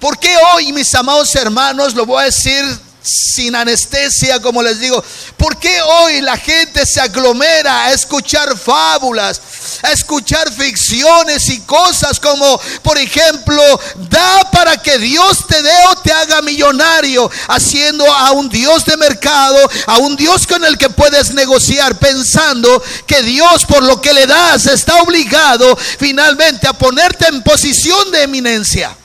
¿Por 0.00 0.18
qué 0.18 0.36
hoy, 0.54 0.72
mis 0.72 0.94
amados 0.94 1.34
hermanos, 1.34 1.94
lo 1.94 2.04
voy 2.06 2.22
a 2.22 2.26
decir 2.26 2.85
sin 3.06 3.54
anestesia, 3.54 4.40
como 4.40 4.62
les 4.62 4.80
digo. 4.80 5.02
¿Por 5.36 5.58
qué 5.58 5.80
hoy 5.82 6.20
la 6.20 6.36
gente 6.36 6.84
se 6.84 7.00
aglomera 7.00 7.84
a 7.84 7.92
escuchar 7.92 8.56
fábulas, 8.58 9.40
a 9.82 9.92
escuchar 9.92 10.52
ficciones 10.52 11.48
y 11.48 11.60
cosas 11.60 12.18
como, 12.18 12.60
por 12.82 12.98
ejemplo, 12.98 13.62
da 14.10 14.50
para 14.50 14.76
que 14.76 14.98
Dios 14.98 15.46
te 15.46 15.62
dé 15.62 15.74
o 15.90 15.96
te 15.96 16.12
haga 16.12 16.42
millonario, 16.42 17.30
haciendo 17.48 18.10
a 18.12 18.32
un 18.32 18.48
Dios 18.48 18.84
de 18.84 18.96
mercado, 18.96 19.58
a 19.86 19.98
un 19.98 20.16
Dios 20.16 20.46
con 20.46 20.64
el 20.64 20.76
que 20.76 20.90
puedes 20.90 21.32
negociar, 21.34 21.98
pensando 21.98 22.82
que 23.06 23.22
Dios 23.22 23.64
por 23.66 23.82
lo 23.82 24.00
que 24.00 24.12
le 24.12 24.26
das 24.26 24.66
está 24.66 25.00
obligado 25.02 25.76
finalmente 25.76 26.66
a 26.66 26.72
ponerte 26.72 27.26
en 27.28 27.42
posición 27.42 28.10
de 28.10 28.22
eminencia? 28.22 28.96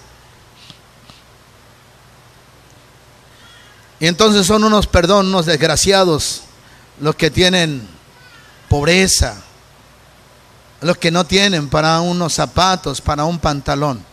Y 4.02 4.08
entonces 4.08 4.48
son 4.48 4.64
unos, 4.64 4.88
perdón, 4.88 5.28
unos 5.28 5.46
desgraciados 5.46 6.42
los 7.00 7.16
que 7.16 7.30
tienen 7.30 7.88
pobreza, 8.68 9.40
los 10.82 10.98
que 10.98 11.12
no 11.12 11.24
tienen 11.24 11.70
para 11.70 12.02
unos 12.02 12.34
zapatos, 12.34 13.00
para 13.00 13.26
un 13.26 13.38
pantalón. 13.38 14.04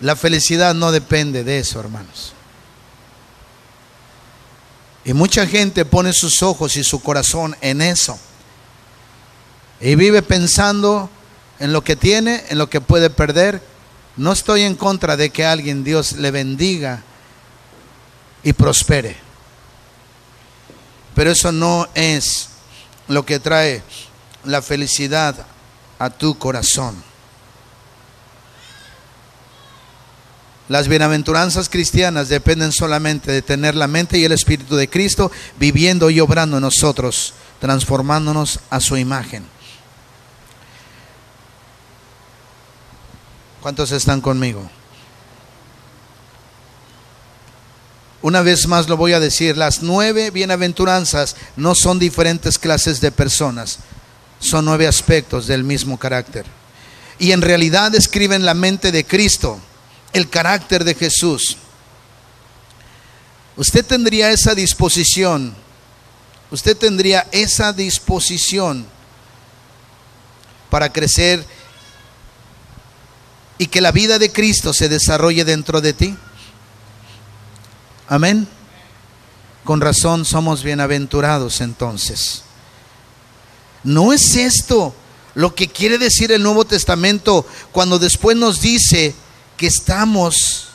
La 0.00 0.16
felicidad 0.16 0.74
no 0.74 0.90
depende 0.90 1.44
de 1.44 1.58
eso, 1.58 1.78
hermanos. 1.78 2.32
Y 5.04 5.12
mucha 5.12 5.46
gente 5.46 5.84
pone 5.84 6.14
sus 6.14 6.42
ojos 6.42 6.76
y 6.78 6.82
su 6.82 7.02
corazón 7.02 7.54
en 7.60 7.82
eso. 7.82 8.18
Y 9.82 9.96
vive 9.96 10.22
pensando 10.22 11.10
en 11.58 11.74
lo 11.74 11.84
que 11.84 11.94
tiene, 11.94 12.42
en 12.48 12.56
lo 12.56 12.70
que 12.70 12.80
puede 12.80 13.10
perder 13.10 13.62
No 14.16 14.32
estoy 14.32 14.62
en 14.62 14.76
contra 14.76 15.18
de 15.18 15.28
que 15.28 15.44
alguien 15.44 15.84
Dios 15.84 16.12
le 16.12 16.30
bendiga 16.30 17.02
y 18.46 18.52
prospere. 18.52 19.16
Pero 21.16 21.32
eso 21.32 21.50
no 21.50 21.88
es 21.96 22.48
lo 23.08 23.26
que 23.26 23.40
trae 23.40 23.82
la 24.44 24.62
felicidad 24.62 25.34
a 25.98 26.10
tu 26.10 26.38
corazón. 26.38 27.02
Las 30.68 30.86
bienaventuranzas 30.86 31.68
cristianas 31.68 32.28
dependen 32.28 32.70
solamente 32.70 33.32
de 33.32 33.42
tener 33.42 33.74
la 33.74 33.88
mente 33.88 34.16
y 34.16 34.24
el 34.24 34.30
Espíritu 34.30 34.76
de 34.76 34.88
Cristo 34.88 35.32
viviendo 35.58 36.08
y 36.08 36.20
obrando 36.20 36.58
en 36.58 36.62
nosotros, 36.62 37.34
transformándonos 37.58 38.60
a 38.70 38.78
su 38.78 38.96
imagen. 38.96 39.44
¿Cuántos 43.60 43.90
están 43.90 44.20
conmigo? 44.20 44.70
Una 48.26 48.42
vez 48.42 48.66
más 48.66 48.88
lo 48.88 48.96
voy 48.96 49.12
a 49.12 49.20
decir, 49.20 49.56
las 49.56 49.84
nueve 49.84 50.32
bienaventuranzas 50.32 51.36
no 51.54 51.76
son 51.76 52.00
diferentes 52.00 52.58
clases 52.58 53.00
de 53.00 53.12
personas, 53.12 53.78
son 54.40 54.64
nueve 54.64 54.88
aspectos 54.88 55.46
del 55.46 55.62
mismo 55.62 55.96
carácter. 55.96 56.44
Y 57.20 57.30
en 57.30 57.40
realidad 57.40 57.92
describen 57.92 58.44
la 58.44 58.54
mente 58.54 58.90
de 58.90 59.04
Cristo 59.06 59.60
el 60.12 60.28
carácter 60.28 60.82
de 60.82 60.96
Jesús. 60.96 61.56
Usted 63.56 63.86
tendría 63.86 64.32
esa 64.32 64.56
disposición, 64.56 65.54
usted 66.50 66.76
tendría 66.76 67.28
esa 67.30 67.72
disposición 67.72 68.86
para 70.68 70.92
crecer 70.92 71.44
y 73.56 73.68
que 73.68 73.80
la 73.80 73.92
vida 73.92 74.18
de 74.18 74.32
Cristo 74.32 74.72
se 74.72 74.88
desarrolle 74.88 75.44
dentro 75.44 75.80
de 75.80 75.92
ti. 75.92 76.16
Amén. 78.08 78.46
Con 79.64 79.80
razón 79.80 80.24
somos 80.24 80.62
bienaventurados 80.62 81.60
entonces. 81.60 82.42
¿No 83.82 84.12
es 84.12 84.36
esto 84.36 84.94
lo 85.34 85.54
que 85.54 85.68
quiere 85.68 85.98
decir 85.98 86.30
el 86.30 86.42
Nuevo 86.42 86.64
Testamento 86.64 87.44
cuando 87.72 87.98
después 87.98 88.36
nos 88.36 88.60
dice 88.60 89.14
que 89.56 89.66
estamos, 89.66 90.68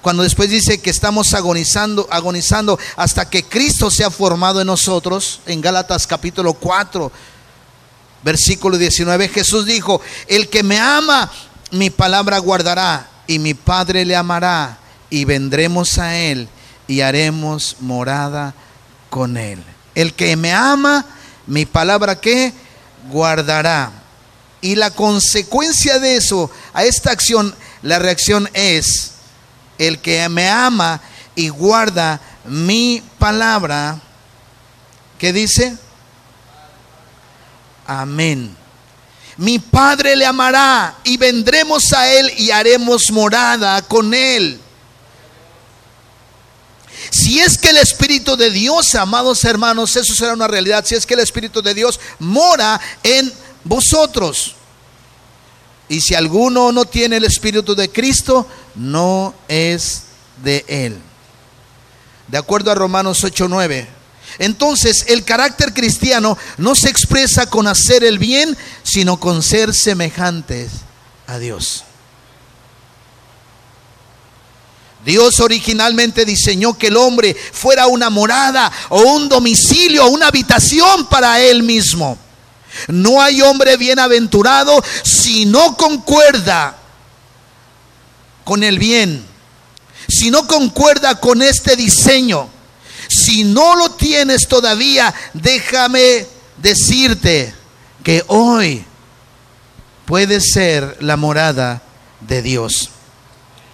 cuando 0.00 0.22
después 0.22 0.48
dice 0.48 0.80
que 0.80 0.90
estamos 0.90 1.34
agonizando, 1.34 2.06
agonizando 2.10 2.78
hasta 2.94 3.28
que 3.28 3.42
Cristo 3.42 3.90
sea 3.90 4.10
formado 4.10 4.60
en 4.60 4.68
nosotros, 4.68 5.40
en 5.46 5.60
Gálatas 5.60 6.06
capítulo 6.06 6.54
4, 6.54 7.10
versículo 8.22 8.78
19, 8.78 9.28
Jesús 9.28 9.66
dijo, 9.66 10.00
el 10.28 10.48
que 10.48 10.62
me 10.62 10.78
ama, 10.78 11.30
mi 11.72 11.90
palabra 11.90 12.38
guardará, 12.38 13.10
y 13.26 13.40
mi 13.40 13.54
Padre 13.54 14.04
le 14.04 14.14
amará, 14.14 14.78
y 15.10 15.24
vendremos 15.24 15.98
a 15.98 16.16
él, 16.16 16.48
y 16.86 17.00
haremos 17.00 17.76
morada 17.80 18.54
con 19.10 19.36
él. 19.36 19.62
El 19.94 20.14
que 20.14 20.36
me 20.36 20.52
ama, 20.52 21.04
mi 21.46 21.66
palabra 21.66 22.20
que 22.20 22.52
guardará. 23.10 23.90
Y 24.60 24.74
la 24.74 24.90
consecuencia 24.90 25.98
de 25.98 26.16
eso, 26.16 26.50
a 26.72 26.84
esta 26.84 27.10
acción, 27.10 27.54
la 27.82 27.98
reacción 27.98 28.48
es, 28.52 29.12
el 29.78 29.98
que 29.98 30.28
me 30.28 30.48
ama 30.48 31.00
y 31.34 31.48
guarda 31.50 32.20
mi 32.44 33.02
palabra, 33.18 34.00
¿qué 35.18 35.32
dice? 35.32 35.76
Amén. 37.86 38.56
Mi 39.36 39.58
Padre 39.58 40.16
le 40.16 40.24
amará 40.24 40.94
y 41.04 41.16
vendremos 41.18 41.92
a 41.92 42.10
Él 42.10 42.32
y 42.38 42.50
haremos 42.50 43.10
morada 43.12 43.82
con 43.82 44.14
Él. 44.14 44.60
Si 47.10 47.40
es 47.40 47.58
que 47.58 47.70
el 47.70 47.78
Espíritu 47.78 48.36
de 48.36 48.50
Dios, 48.50 48.94
amados 48.94 49.44
hermanos, 49.44 49.96
eso 49.96 50.14
será 50.14 50.34
una 50.34 50.48
realidad, 50.48 50.84
si 50.84 50.94
es 50.94 51.06
que 51.06 51.14
el 51.14 51.20
Espíritu 51.20 51.62
de 51.62 51.74
Dios 51.74 52.00
mora 52.18 52.80
en 53.02 53.32
vosotros. 53.64 54.54
Y 55.88 56.00
si 56.00 56.14
alguno 56.14 56.72
no 56.72 56.84
tiene 56.84 57.16
el 57.16 57.24
Espíritu 57.24 57.74
de 57.74 57.88
Cristo, 57.90 58.46
no 58.74 59.34
es 59.48 60.02
de 60.42 60.64
Él. 60.68 60.98
De 62.28 62.38
acuerdo 62.38 62.70
a 62.70 62.74
Romanos 62.74 63.22
8:9. 63.22 63.86
Entonces 64.38 65.04
el 65.08 65.24
carácter 65.24 65.72
cristiano 65.72 66.36
no 66.58 66.74
se 66.74 66.90
expresa 66.90 67.48
con 67.48 67.66
hacer 67.66 68.04
el 68.04 68.18
bien, 68.18 68.56
sino 68.82 69.18
con 69.18 69.42
ser 69.42 69.72
semejantes 69.72 70.70
a 71.26 71.38
Dios. 71.38 71.84
Dios 75.04 75.38
originalmente 75.40 76.24
diseñó 76.24 76.76
que 76.76 76.88
el 76.88 76.96
hombre 76.96 77.34
fuera 77.34 77.86
una 77.86 78.10
morada 78.10 78.70
o 78.88 79.00
un 79.00 79.28
domicilio, 79.28 80.08
una 80.08 80.28
habitación 80.28 81.06
para 81.06 81.40
él 81.40 81.62
mismo. 81.62 82.18
No 82.88 83.22
hay 83.22 83.40
hombre 83.40 83.76
bienaventurado 83.76 84.82
si 85.04 85.46
no 85.46 85.76
concuerda 85.76 86.76
con 88.44 88.62
el 88.62 88.78
bien, 88.78 89.24
si 90.08 90.30
no 90.30 90.46
concuerda 90.46 91.20
con 91.20 91.42
este 91.42 91.76
diseño. 91.76 92.50
Si 93.08 93.44
no 93.44 93.76
lo 93.76 93.90
tienes 93.90 94.48
todavía, 94.48 95.14
déjame 95.32 96.26
decirte 96.56 97.54
que 98.02 98.24
hoy 98.26 98.84
puede 100.04 100.40
ser 100.40 100.96
la 101.00 101.16
morada 101.16 101.82
de 102.20 102.42
Dios. 102.42 102.90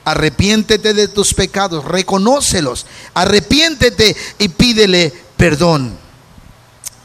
Arrepiéntete 0.04 0.94
de 0.94 1.08
tus 1.08 1.32
pecados, 1.32 1.84
reconócelos, 1.84 2.86
arrepiéntete 3.14 4.16
y 4.38 4.48
pídele 4.48 5.12
perdón. 5.36 5.96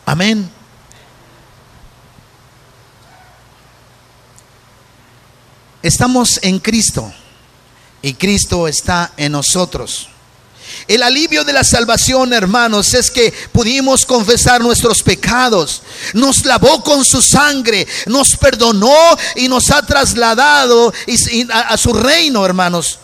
Amén. 0.05 0.49
Estamos 5.83 6.39
en 6.41 6.59
Cristo 6.59 7.13
y 8.01 8.13
Cristo 8.15 8.67
está 8.67 9.13
en 9.15 9.31
nosotros. 9.33 10.09
El 10.87 11.03
alivio 11.03 11.43
de 11.43 11.53
la 11.53 11.63
salvación, 11.63 12.33
hermanos, 12.33 12.93
es 12.93 13.09
que 13.09 13.33
pudimos 13.51 14.05
confesar 14.05 14.61
nuestros 14.61 15.01
pecados. 15.01 15.81
Nos 16.13 16.45
lavó 16.45 16.83
con 16.83 17.03
su 17.03 17.21
sangre, 17.21 17.87
nos 18.05 18.35
perdonó 18.37 18.95
y 19.35 19.47
nos 19.47 19.71
ha 19.71 19.81
trasladado 19.81 20.93
a 21.51 21.77
su 21.77 21.93
reino, 21.93 22.45
hermanos. 22.45 22.99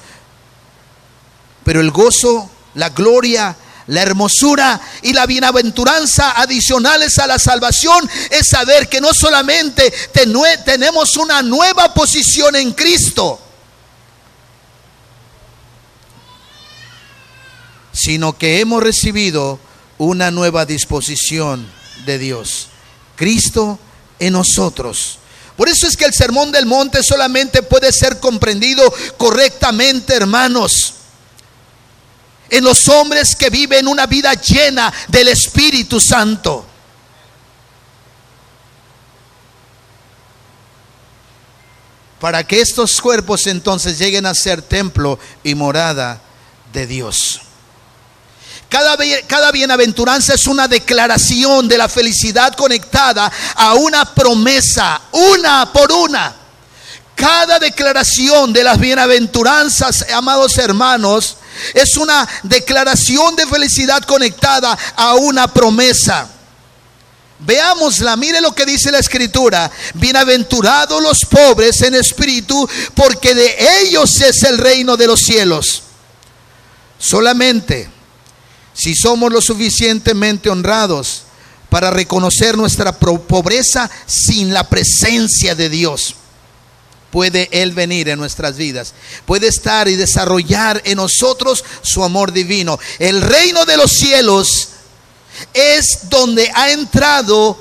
Pero 1.63 1.81
el 1.81 1.91
gozo, 1.91 2.49
la 2.75 2.89
gloria, 2.89 3.55
la 3.87 4.01
hermosura 4.01 4.79
y 5.01 5.13
la 5.13 5.25
bienaventuranza 5.25 6.39
adicionales 6.39 7.17
a 7.19 7.27
la 7.27 7.39
salvación 7.39 8.09
es 8.29 8.47
saber 8.47 8.87
que 8.87 9.01
no 9.01 9.13
solamente 9.13 9.93
tenemos 10.65 11.17
una 11.17 11.41
nueva 11.41 11.93
posición 11.93 12.55
en 12.55 12.71
Cristo, 12.73 13.39
sino 18.03 18.37
que 18.37 18.59
hemos 18.59 18.83
recibido 18.83 19.59
una 19.97 20.29
nueva 20.29 20.65
disposición 20.65 21.65
de 22.05 22.17
Dios. 22.17 22.67
Cristo 23.15 23.79
en 24.19 24.33
nosotros. 24.33 25.19
Por 25.55 25.69
eso 25.69 25.87
es 25.87 25.95
que 25.95 26.03
el 26.03 26.13
sermón 26.13 26.51
del 26.51 26.65
monte 26.65 27.01
solamente 27.01 27.61
puede 27.61 27.93
ser 27.93 28.19
comprendido 28.19 28.93
correctamente, 29.17 30.15
hermanos, 30.15 30.95
en 32.49 32.63
los 32.65 32.89
hombres 32.89 33.35
que 33.37 33.49
viven 33.49 33.87
una 33.87 34.05
vida 34.05 34.33
llena 34.33 34.91
del 35.07 35.29
Espíritu 35.29 35.99
Santo. 36.01 36.65
Para 42.19 42.45
que 42.45 42.59
estos 42.59 42.99
cuerpos 42.99 43.47
entonces 43.47 43.97
lleguen 43.97 44.25
a 44.25 44.33
ser 44.33 44.61
templo 44.61 45.19
y 45.43 45.55
morada 45.55 46.21
de 46.73 46.87
Dios. 46.87 47.41
Cada, 48.73 49.51
bienaventuranza 49.51 50.33
es 50.33 50.47
una 50.47 50.67
declaración 50.67 51.67
de 51.67 51.77
la 51.77 51.87
felicidad 51.87 52.55
conectada 52.55 53.31
a 53.53 53.75
una 53.75 54.15
promesa, 54.15 54.99
una 55.11 55.71
por 55.71 55.91
una. 55.91 56.33
Cada 57.13 57.59
declaración 57.59 58.51
de 58.51 58.63
las 58.63 58.79
bienaventuranzas, 58.79 60.07
amados 60.11 60.57
hermanos, 60.57 61.37
es 61.75 61.97
una 61.97 62.27
declaración 62.41 63.35
de 63.35 63.45
felicidad 63.45 64.01
conectada 64.05 64.75
a 64.95 65.13
una 65.13 65.53
promesa. 65.53 66.27
Veámosla, 67.41 68.15
mire 68.15 68.41
lo 68.41 68.55
que 68.55 68.65
dice 68.65 68.91
la 68.91 68.97
escritura. 68.97 69.69
Bienaventurados 69.93 70.99
los 70.99 71.19
pobres 71.29 71.79
en 71.83 71.93
espíritu, 71.93 72.67
porque 72.95 73.35
de 73.35 73.55
ellos 73.81 74.19
es 74.19 74.41
el 74.41 74.57
reino 74.57 74.97
de 74.97 75.05
los 75.05 75.19
cielos. 75.19 75.83
Solamente 76.97 77.92
si 78.73 78.95
somos 78.95 79.31
lo 79.31 79.41
suficientemente 79.41 80.49
honrados 80.49 81.23
para 81.69 81.91
reconocer 81.91 82.57
nuestra 82.57 82.99
pobreza 82.99 83.89
sin 84.05 84.53
la 84.53 84.67
presencia 84.69 85.55
de 85.55 85.69
Dios. 85.69 86.15
puede 87.11 87.47
Él 87.51 87.73
venir 87.73 88.09
en 88.09 88.17
nuestras 88.17 88.57
vidas. 88.57 88.93
Puede 89.25 89.47
estar 89.47 89.87
y 89.87 89.95
desarrollar 89.95 90.81
en 90.83 90.97
nosotros 90.97 91.63
su 91.83 92.03
amor 92.03 92.31
divino. 92.31 92.79
El 92.97 93.21
reino 93.21 93.65
de 93.65 93.77
los 93.77 93.91
cielos 93.91 94.69
es 95.53 96.09
donde 96.09 96.49
ha 96.55 96.71
entrado, 96.71 97.57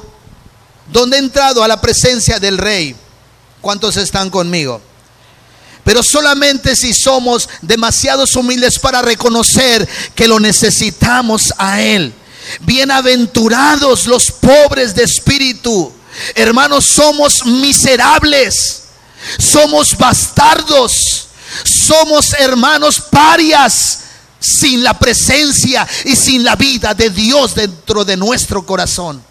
donde 0.90 1.16
ha 1.16 1.20
entrado 1.20 1.62
a 1.62 1.68
la 1.68 1.80
presencia 1.82 2.38
del 2.40 2.56
Rey. 2.56 2.96
¿Cuántos 3.60 3.96
están 3.98 4.30
conmigo? 4.30 4.80
Pero 5.84 6.02
solamente 6.02 6.76
si 6.76 6.94
somos 6.94 7.48
demasiados 7.60 8.36
humildes 8.36 8.78
para 8.78 9.02
reconocer 9.02 9.88
que 10.14 10.28
lo 10.28 10.38
necesitamos 10.38 11.52
a 11.58 11.82
Él. 11.82 12.12
Bienaventurados 12.60 14.06
los 14.06 14.30
pobres 14.30 14.94
de 14.94 15.04
espíritu. 15.04 15.92
Hermanos, 16.34 16.84
somos 16.84 17.44
miserables. 17.44 18.82
Somos 19.38 19.96
bastardos. 19.96 21.28
Somos 21.64 22.32
hermanos 22.34 23.00
parias 23.00 23.98
sin 24.40 24.82
la 24.82 24.98
presencia 24.98 25.86
y 26.04 26.16
sin 26.16 26.42
la 26.42 26.56
vida 26.56 26.94
de 26.94 27.10
Dios 27.10 27.54
dentro 27.54 28.04
de 28.04 28.16
nuestro 28.16 28.64
corazón. 28.66 29.22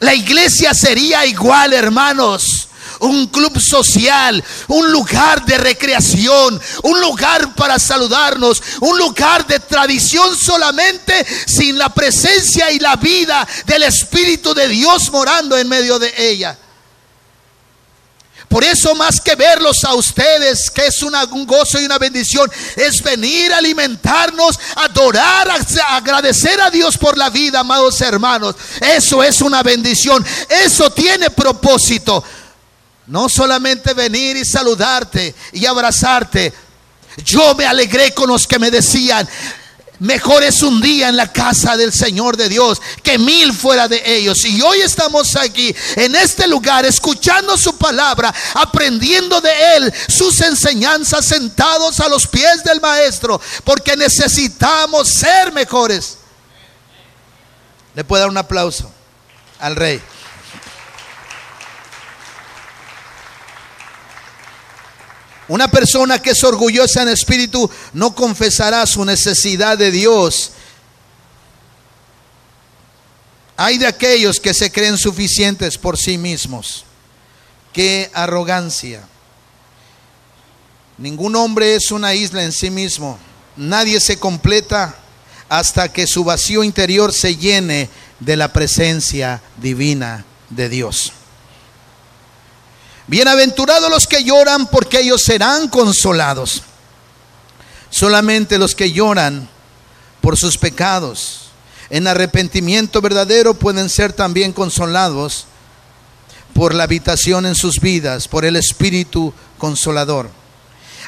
La 0.00 0.14
iglesia 0.14 0.74
sería 0.74 1.24
igual, 1.24 1.72
hermanos, 1.72 2.68
un 3.00 3.26
club 3.28 3.60
social, 3.60 4.42
un 4.68 4.92
lugar 4.92 5.44
de 5.44 5.58
recreación, 5.58 6.60
un 6.82 7.00
lugar 7.00 7.54
para 7.54 7.78
saludarnos, 7.78 8.62
un 8.80 8.98
lugar 8.98 9.46
de 9.46 9.60
tradición 9.60 10.36
solamente 10.36 11.26
sin 11.46 11.78
la 11.78 11.92
presencia 11.92 12.70
y 12.70 12.78
la 12.78 12.96
vida 12.96 13.46
del 13.66 13.84
Espíritu 13.84 14.54
de 14.54 14.68
Dios 14.68 15.10
morando 15.10 15.56
en 15.56 15.68
medio 15.68 15.98
de 15.98 16.12
ella. 16.16 16.58
Por 18.48 18.62
eso 18.62 18.94
más 18.94 19.20
que 19.20 19.34
verlos 19.34 19.82
a 19.82 19.94
ustedes, 19.94 20.70
que 20.70 20.86
es 20.86 21.02
un 21.02 21.44
gozo 21.44 21.80
y 21.80 21.86
una 21.86 21.98
bendición, 21.98 22.48
es 22.76 23.02
venir 23.02 23.52
a 23.52 23.58
alimentarnos, 23.58 24.60
adorar, 24.76 25.48
agradecer 25.88 26.60
a 26.60 26.70
Dios 26.70 26.96
por 26.96 27.18
la 27.18 27.30
vida, 27.30 27.58
amados 27.60 28.00
hermanos. 28.00 28.54
Eso 28.80 29.24
es 29.24 29.40
una 29.40 29.64
bendición. 29.64 30.24
Eso 30.48 30.88
tiene 30.90 31.30
propósito. 31.30 32.22
No 33.06 33.28
solamente 33.28 33.94
venir 33.94 34.36
y 34.36 34.44
saludarte 34.44 35.34
y 35.52 35.66
abrazarte. 35.66 36.52
Yo 37.24 37.54
me 37.54 37.66
alegré 37.66 38.12
con 38.12 38.28
los 38.28 38.46
que 38.46 38.58
me 38.58 38.70
decían, 38.70 39.28
Mejor 40.00 40.42
es 40.42 40.60
un 40.62 40.80
día 40.80 41.08
en 41.08 41.16
la 41.16 41.32
casa 41.32 41.76
del 41.76 41.92
Señor 41.92 42.36
de 42.36 42.48
Dios 42.48 42.82
que 43.02 43.16
mil 43.16 43.52
fuera 43.52 43.86
de 43.86 44.02
ellos. 44.04 44.44
Y 44.44 44.60
hoy 44.60 44.80
estamos 44.80 45.36
aquí 45.36 45.74
en 45.94 46.16
este 46.16 46.48
lugar 46.48 46.84
escuchando 46.84 47.56
su 47.56 47.78
palabra, 47.78 48.34
aprendiendo 48.54 49.40
de 49.40 49.76
Él 49.76 49.94
sus 50.08 50.40
enseñanzas 50.40 51.24
sentados 51.24 52.00
a 52.00 52.08
los 52.08 52.26
pies 52.26 52.64
del 52.64 52.80
Maestro, 52.80 53.40
porque 53.62 53.96
necesitamos 53.96 55.08
ser 55.08 55.52
mejores. 55.52 56.18
Le 57.94 58.02
puedo 58.02 58.22
dar 58.22 58.30
un 58.30 58.36
aplauso 58.36 58.90
al 59.60 59.76
Rey. 59.76 60.02
Una 65.48 65.68
persona 65.68 66.20
que 66.20 66.30
es 66.30 66.42
orgullosa 66.42 67.02
en 67.02 67.08
espíritu 67.08 67.70
no 67.92 68.14
confesará 68.14 68.86
su 68.86 69.04
necesidad 69.04 69.76
de 69.76 69.90
Dios. 69.90 70.52
Hay 73.56 73.78
de 73.78 73.86
aquellos 73.86 74.40
que 74.40 74.54
se 74.54 74.72
creen 74.72 74.98
suficientes 74.98 75.76
por 75.78 75.98
sí 75.98 76.18
mismos. 76.18 76.84
Qué 77.72 78.10
arrogancia. 78.14 79.06
Ningún 80.96 81.36
hombre 81.36 81.74
es 81.74 81.90
una 81.90 82.14
isla 82.14 82.44
en 82.44 82.52
sí 82.52 82.70
mismo. 82.70 83.18
Nadie 83.56 84.00
se 84.00 84.18
completa 84.18 84.96
hasta 85.48 85.92
que 85.92 86.06
su 86.06 86.24
vacío 86.24 86.64
interior 86.64 87.12
se 87.12 87.36
llene 87.36 87.90
de 88.18 88.36
la 88.36 88.52
presencia 88.52 89.42
divina 89.60 90.24
de 90.50 90.68
Dios. 90.68 91.12
Bienaventurados 93.06 93.90
los 93.90 94.06
que 94.06 94.24
lloran 94.24 94.66
porque 94.66 95.00
ellos 95.00 95.22
serán 95.22 95.68
consolados. 95.68 96.62
Solamente 97.90 98.58
los 98.58 98.74
que 98.74 98.92
lloran 98.92 99.48
por 100.20 100.38
sus 100.38 100.56
pecados 100.56 101.50
en 101.90 102.06
arrepentimiento 102.06 103.02
verdadero 103.02 103.54
pueden 103.54 103.90
ser 103.90 104.12
también 104.12 104.52
consolados 104.52 105.46
por 106.54 106.72
la 106.72 106.84
habitación 106.84 107.44
en 107.46 107.54
sus 107.54 107.78
vidas, 107.78 108.26
por 108.26 108.44
el 108.44 108.56
Espíritu 108.56 109.34
Consolador. 109.58 110.30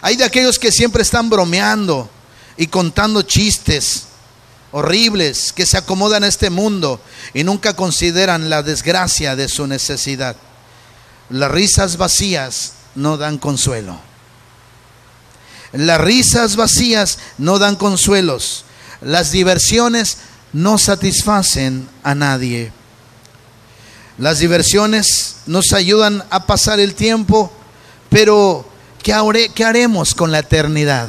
Hay 0.02 0.16
de 0.16 0.24
aquellos 0.24 0.58
que 0.58 0.70
siempre 0.70 1.02
están 1.02 1.30
bromeando 1.30 2.10
y 2.58 2.66
contando 2.66 3.22
chistes 3.22 4.04
horribles 4.72 5.52
que 5.52 5.64
se 5.64 5.78
acomodan 5.78 6.24
a 6.24 6.28
este 6.28 6.50
mundo 6.50 7.00
y 7.32 7.42
nunca 7.42 7.74
consideran 7.74 8.50
la 8.50 8.62
desgracia 8.62 9.34
de 9.34 9.48
su 9.48 9.66
necesidad. 9.66 10.36
Las 11.30 11.50
risas 11.50 11.96
vacías 11.96 12.72
no 12.94 13.16
dan 13.16 13.38
consuelo. 13.38 13.98
Las 15.72 16.00
risas 16.00 16.56
vacías 16.56 17.18
no 17.38 17.58
dan 17.58 17.76
consuelos. 17.76 18.64
Las 19.00 19.30
diversiones 19.32 20.18
no 20.52 20.78
satisfacen 20.78 21.88
a 22.02 22.14
nadie. 22.14 22.72
Las 24.18 24.38
diversiones 24.38 25.36
nos 25.46 25.72
ayudan 25.72 26.24
a 26.30 26.46
pasar 26.46 26.80
el 26.80 26.94
tiempo, 26.94 27.52
pero 28.08 28.66
¿qué, 29.02 29.12
haremos 29.64 30.14
con 30.14 30.32
la 30.32 30.38
eternidad? 30.38 31.08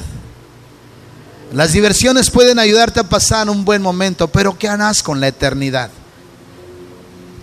Las 1.53 1.71
diversiones 1.71 2.29
pueden 2.29 2.59
ayudarte 2.59 2.99
a 2.99 3.07
pasar 3.07 3.49
un 3.49 3.63
buen 3.63 3.81
momento, 3.81 4.27
pero 4.27 4.57
¿qué 4.57 4.67
harás 4.67 5.01
con 5.01 5.21
la 5.21 5.29
eternidad? 5.29 5.89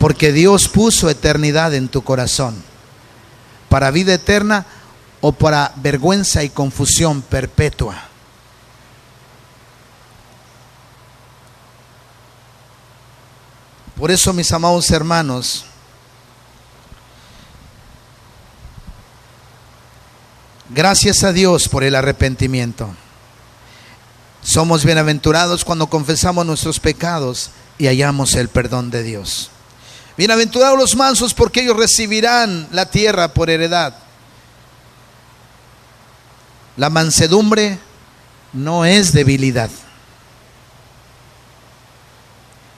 Porque 0.05 0.33
Dios 0.33 0.69
puso 0.69 1.09
eternidad 1.09 1.73
en 1.73 1.89
tu 1.89 2.05
corazón. 2.05 2.63
Para 3.71 3.91
vida 3.91 4.13
eterna 4.13 4.67
o 5.23 5.33
para 5.33 5.73
vergüenza 5.77 6.45
y 6.45 6.51
confusión 6.51 7.23
perpetua. 7.23 8.03
Por 13.97 14.11
eso, 14.11 14.35
mis 14.35 14.53
amados 14.53 14.91
hermanos, 14.91 15.65
gracias 20.69 21.25
a 21.25 21.33
Dios 21.33 21.67
por 21.67 21.83
el 21.83 21.95
arrepentimiento. 21.95 22.95
Somos 24.43 24.85
bienaventurados 24.85 25.65
cuando 25.65 25.87
confesamos 25.87 26.45
nuestros 26.45 26.79
pecados 26.79 27.53
y 27.79 27.87
hallamos 27.87 28.35
el 28.35 28.51
perdón 28.51 28.91
de 28.91 29.03
Dios. 29.03 29.51
Bienaventurados 30.17 30.79
los 30.79 30.95
mansos 30.95 31.35
porque 31.35 31.63
ellos 31.63 31.77
recibirán 31.77 32.69
la 32.71 32.87
tierra 32.87 33.35
por 33.35 33.51
heredad. 33.51 33.95
La 36.77 36.89
mansedumbre 36.89 37.79
no 38.53 38.85
es 38.85 39.13
debilidad, 39.13 39.71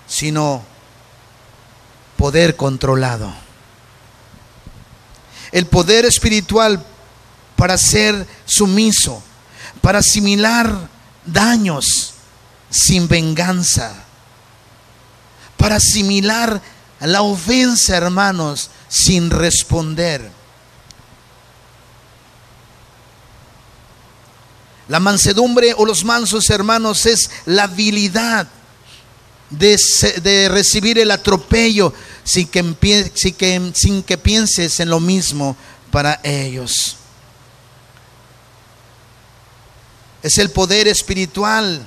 sino 0.08 0.64
poder 2.16 2.56
controlado. 2.56 3.32
El 5.52 5.66
poder 5.66 6.06
espiritual 6.06 6.82
para 7.54 7.76
ser 7.76 8.26
sumiso, 8.46 9.22
para 9.82 9.98
asimilar 9.98 10.88
daños 11.26 12.14
sin 12.70 13.08
venganza, 13.08 13.94
para 15.58 15.76
asimilar 15.76 16.62
la 17.00 17.22
ofensa, 17.22 17.96
hermanos, 17.96 18.70
sin 18.88 19.30
responder. 19.30 20.30
La 24.88 25.00
mansedumbre 25.00 25.74
o 25.76 25.84
los 25.84 26.04
mansos 26.04 26.48
hermanos 26.50 27.06
es 27.06 27.28
la 27.44 27.64
habilidad 27.64 28.46
de, 29.50 30.48
recibir 30.50 30.98
el 30.98 31.10
atropello 31.10 31.92
sin 32.24 32.48
que, 32.48 34.18
pienses 34.18 34.80
en 34.80 34.88
lo 34.88 35.00
mismo 35.00 35.56
para 35.90 36.20
ellos. 36.22 36.96
Es 40.22 40.38
el 40.38 40.50
poder 40.50 40.88
espiritual 40.88 41.84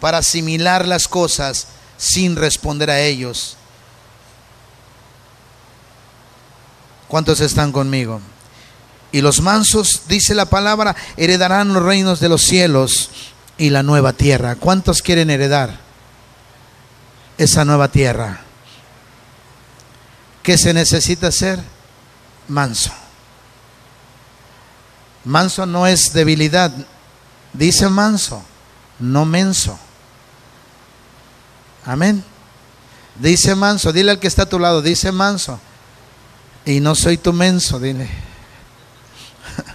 para 0.00 0.18
asimilar 0.18 0.86
las 0.86 1.08
cosas 1.08 1.66
sin 1.96 2.36
responder 2.36 2.90
a 2.90 3.00
ellos. 3.00 3.56
¿Cuántos 7.14 7.38
están 7.38 7.70
conmigo? 7.70 8.20
Y 9.12 9.20
los 9.20 9.40
mansos, 9.40 10.02
dice 10.08 10.34
la 10.34 10.46
palabra, 10.46 10.96
heredarán 11.16 11.72
los 11.72 11.80
reinos 11.80 12.18
de 12.18 12.28
los 12.28 12.42
cielos 12.42 13.08
y 13.56 13.70
la 13.70 13.84
nueva 13.84 14.14
tierra. 14.14 14.56
¿Cuántos 14.56 15.00
quieren 15.00 15.30
heredar 15.30 15.78
esa 17.38 17.64
nueva 17.64 17.86
tierra? 17.86 18.40
¿Qué 20.42 20.58
se 20.58 20.74
necesita 20.74 21.30
ser? 21.30 21.60
Manso. 22.48 22.90
Manso 25.22 25.66
no 25.66 25.86
es 25.86 26.12
debilidad. 26.14 26.72
Dice 27.52 27.88
manso, 27.88 28.42
no 28.98 29.24
menso. 29.24 29.78
Amén. 31.86 32.24
Dice 33.20 33.54
manso, 33.54 33.92
dile 33.92 34.10
al 34.10 34.18
que 34.18 34.26
está 34.26 34.42
a 34.42 34.48
tu 34.48 34.58
lado, 34.58 34.82
dice 34.82 35.12
manso. 35.12 35.60
Y 36.66 36.80
no 36.80 36.94
soy 36.94 37.18
tu 37.18 37.32
menso, 37.32 37.78
dile. 37.78 38.08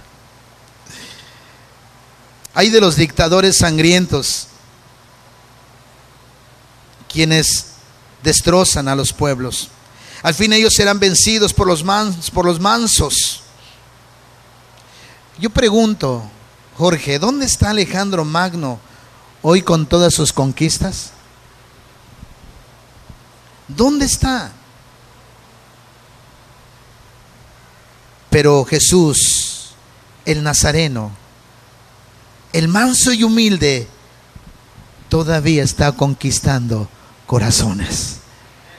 Hay 2.54 2.70
de 2.70 2.80
los 2.80 2.96
dictadores 2.96 3.58
sangrientos 3.58 4.48
quienes 7.12 7.66
destrozan 8.22 8.88
a 8.88 8.96
los 8.96 9.12
pueblos. 9.12 9.68
Al 10.22 10.34
fin 10.34 10.52
ellos 10.52 10.74
serán 10.74 10.98
vencidos 10.98 11.54
por 11.54 11.66
los, 11.66 11.84
por 12.32 12.44
los 12.44 12.60
mansos. 12.60 13.42
Yo 15.38 15.50
pregunto, 15.50 16.24
Jorge, 16.76 17.18
¿dónde 17.18 17.46
está 17.46 17.70
Alejandro 17.70 18.24
Magno 18.24 18.80
hoy 19.42 19.62
con 19.62 19.86
todas 19.86 20.12
sus 20.12 20.32
conquistas? 20.32 21.12
¿Dónde 23.68 24.04
está? 24.04 24.52
Pero 28.30 28.64
Jesús, 28.64 29.72
el 30.24 30.42
Nazareno, 30.44 31.10
el 32.52 32.68
manso 32.68 33.12
y 33.12 33.24
humilde, 33.24 33.88
todavía 35.08 35.64
está 35.64 35.92
conquistando 35.92 36.88
corazones. 37.26 38.18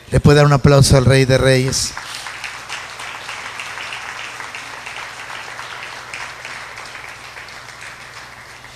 Le 0.09 0.19
puede 0.19 0.37
dar 0.37 0.45
un 0.45 0.53
aplauso 0.53 0.97
al 0.97 1.05
Rey 1.05 1.25
de 1.25 1.37
Reyes. 1.37 1.91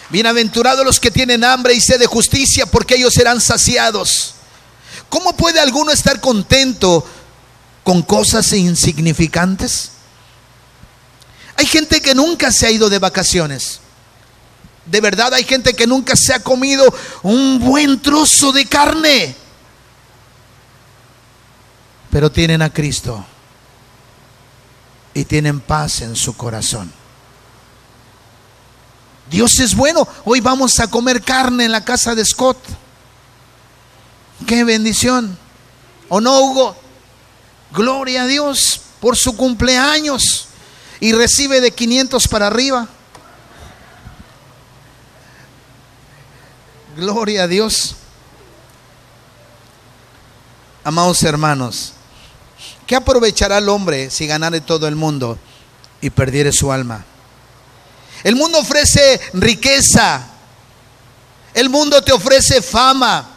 Bienaventurados 0.10 0.86
los 0.86 1.00
que 1.00 1.12
tienen 1.12 1.44
hambre 1.44 1.74
y 1.74 1.82
sed 1.82 2.00
de 2.00 2.06
justicia, 2.06 2.66
porque 2.66 2.96
ellos 2.96 3.14
serán 3.14 3.42
saciados. 3.42 4.36
¿Cómo 5.10 5.36
puede 5.36 5.60
alguno 5.60 5.92
estar 5.92 6.20
contento 6.20 7.06
con 7.84 8.02
cosas 8.02 8.52
insignificantes? 8.54 9.95
Hay 11.58 11.65
gente 11.65 12.02
que 12.02 12.13
nunca 12.13 12.52
se 12.52 12.68
ha 12.68 12.72
ido 12.72 12.89
de 12.89 13.00
vacaciones. 13.00 13.80
De 14.86 15.02
verdad 15.02 15.34
hay 15.34 15.44
gente 15.44 15.74
que 15.74 15.88
nunca 15.88 16.15
se 16.15 16.34
ha 16.34 16.44
comido 16.44 16.94
un 17.24 17.60
buen 17.60 18.02
trozo 18.02 18.52
de 18.52 18.65
carne. 18.65 19.36
Pero 22.12 22.32
tienen 22.32 22.62
a 22.62 22.72
Cristo 22.72 23.26
y 25.13 25.26
tienen 25.26 25.60
paz 25.60 26.02
en 26.02 26.15
su 26.15 26.36
corazón. 26.36 26.91
Dios 29.30 29.60
es 29.60 29.76
bueno. 29.76 30.08
Hoy 30.24 30.39
vamos 30.39 30.80
a 30.80 30.88
comer 30.88 31.22
carne 31.22 31.65
en 31.65 31.72
la 31.72 31.84
casa 31.84 32.13
de 32.13 32.24
Scott. 32.24 32.58
Qué 34.46 34.63
bendición. 34.63 35.38
¿O 36.10 36.22
no, 36.22 36.39
Hugo? 36.41 36.76
Gloria 37.72 38.24
a 38.24 38.28
Dios 38.28 38.82
por 39.00 39.18
su 39.18 39.36
cumpleaños. 39.36 40.50
Y 41.00 41.14
recibe 41.14 41.62
de 41.62 41.72
500 41.72 42.28
para 42.28 42.48
arriba. 42.48 42.88
Gloria 46.96 47.44
a 47.44 47.48
Dios. 47.48 47.96
Amados 50.84 51.24
hermanos, 51.24 51.94
¿qué 52.86 52.96
aprovechará 52.96 53.58
el 53.58 53.70
hombre 53.70 54.12
si 54.12 54.28
ganare 54.28 54.62
todo 54.62 54.88
el 54.88 54.96
mundo 54.96 55.38
y 56.00 56.12
perdiere 56.12 56.52
su 56.52 56.72
alma? 56.72 57.04
El 58.24 58.36
mundo 58.36 58.60
ofrece 58.60 59.20
riqueza. 59.34 60.28
El 61.54 61.70
mundo 61.70 62.02
te 62.02 62.12
ofrece 62.12 62.62
fama. 62.62 63.30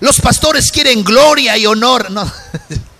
Los 0.00 0.20
pastores 0.20 0.70
quieren 0.70 1.04
gloria 1.04 1.56
y 1.56 1.66
honor. 1.66 2.10
No. 2.10 2.24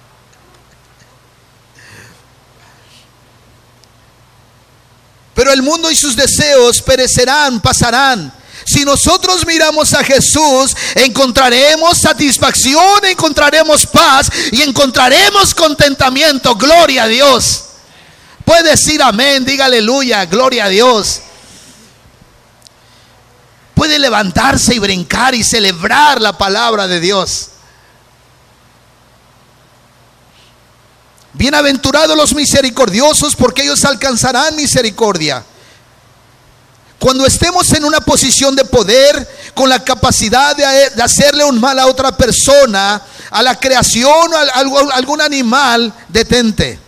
Pero 5.35 5.53
el 5.53 5.63
mundo 5.63 5.91
y 5.91 5.97
sus 5.97 6.15
deseos 6.15 6.83
perecerán, 6.83 7.61
pasarán. 7.61 8.33
Si 8.67 8.85
nosotros 8.85 9.47
miramos 9.47 9.93
a 9.93 10.05
Jesús, 10.05 10.77
encontraremos 10.95 11.99
satisfacción, 11.99 13.05
encontraremos 13.05 13.87
paz 13.87 14.31
y 14.53 14.63
encontraremos 14.63 15.55
contentamiento. 15.55 16.55
Gloria 16.55 17.05
a 17.05 17.09
Dios. 17.09 17.65
Puede 18.45 18.71
decir 18.71 19.03
amén, 19.03 19.45
diga 19.45 19.67
aleluya, 19.67 20.27
gloria 20.27 20.67
a 20.67 20.69
Dios. 20.69 21.23
Puede 23.75 23.99
levantarse 23.99 24.75
y 24.75 24.79
brincar 24.79 25.35
y 25.35 25.43
celebrar 25.43 26.21
la 26.21 26.37
palabra 26.37 26.87
de 26.87 27.01
Dios. 27.01 27.52
Bienaventurados 31.35 32.17
los 32.17 32.35
misericordiosos 32.35 33.35
porque 33.37 33.63
ellos 33.63 33.85
alcanzarán 33.85 34.55
misericordia. 34.55 35.45
Cuando 36.99 37.27
estemos 37.27 37.73
en 37.73 37.85
una 37.85 38.01
posición 38.01 38.55
de 38.55 38.65
poder, 38.65 39.29
con 39.55 39.69
la 39.69 39.83
capacidad 39.83 40.55
de, 40.55 41.03
hacerle 41.03 41.43
un 41.43 41.59
mal 41.59 41.79
a 41.79 41.87
otra 41.87 42.17
persona, 42.17 43.03
a 43.31 43.43
la 43.43 43.59
creación 43.59 44.33
o 44.33 44.37
a, 44.37 44.95
algún 44.95 45.21
animal, 45.21 45.93
detente. 46.09 46.79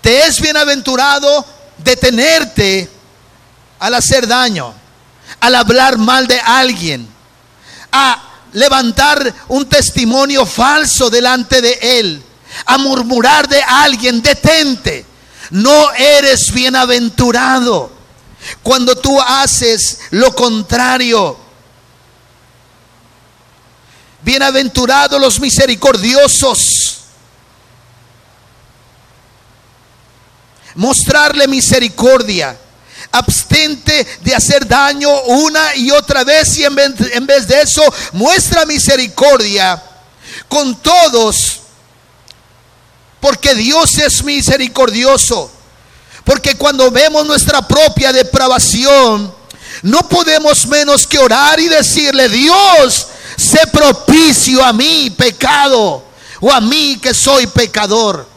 Te 0.00 0.26
es 0.26 0.40
bienaventurado 0.40 1.44
detenerte 1.78 2.90
al 3.78 3.94
hacer 3.94 4.26
daño, 4.26 4.74
al 5.38 5.54
hablar 5.54 5.98
mal 5.98 6.26
de 6.26 6.40
alguien, 6.40 7.08
a 7.92 8.22
levantar 8.52 9.34
un 9.48 9.68
testimonio 9.68 10.46
falso 10.46 11.10
delante 11.10 11.60
de 11.60 11.78
él, 11.80 12.22
a 12.64 12.78
murmurar 12.78 13.48
de 13.48 13.62
alguien, 13.62 14.22
detente 14.22 15.06
no 15.50 15.92
eres 15.92 16.52
bienaventurado 16.52 17.90
cuando 18.62 18.96
tú 18.96 19.20
haces 19.20 20.00
lo 20.10 20.34
contrario. 20.34 21.38
Bienaventurados 24.22 25.20
los 25.20 25.38
misericordiosos. 25.38 26.58
Mostrarle 30.74 31.46
misericordia. 31.46 32.58
Abstente 33.16 34.06
de 34.22 34.34
hacer 34.34 34.66
daño 34.66 35.10
una 35.22 35.74
y 35.76 35.90
otra 35.90 36.24
vez 36.24 36.56
y 36.58 36.64
en 36.64 36.74
vez, 36.74 37.48
de 37.48 37.62
eso 37.62 37.82
muestra 38.12 38.64
misericordia 38.64 39.82
con 40.48 40.80
todos 40.82 41.60
porque 43.20 43.54
Dios 43.54 43.98
es 43.98 44.22
misericordioso. 44.22 45.50
Porque 46.24 46.56
cuando 46.56 46.90
vemos 46.90 47.26
nuestra 47.26 47.66
propia 47.66 48.12
depravación, 48.12 49.34
no 49.82 50.08
podemos 50.08 50.66
menos 50.66 51.06
que 51.06 51.18
orar 51.18 51.58
y 51.60 51.68
decirle, 51.68 52.28
Dios, 52.28 53.06
sé 53.36 53.66
propicio 53.72 54.64
a 54.64 54.72
mí, 54.72 55.10
pecado, 55.10 56.04
o 56.40 56.52
a 56.52 56.60
mí 56.60 56.98
que 57.00 57.14
soy 57.14 57.46
pecador. 57.46 58.35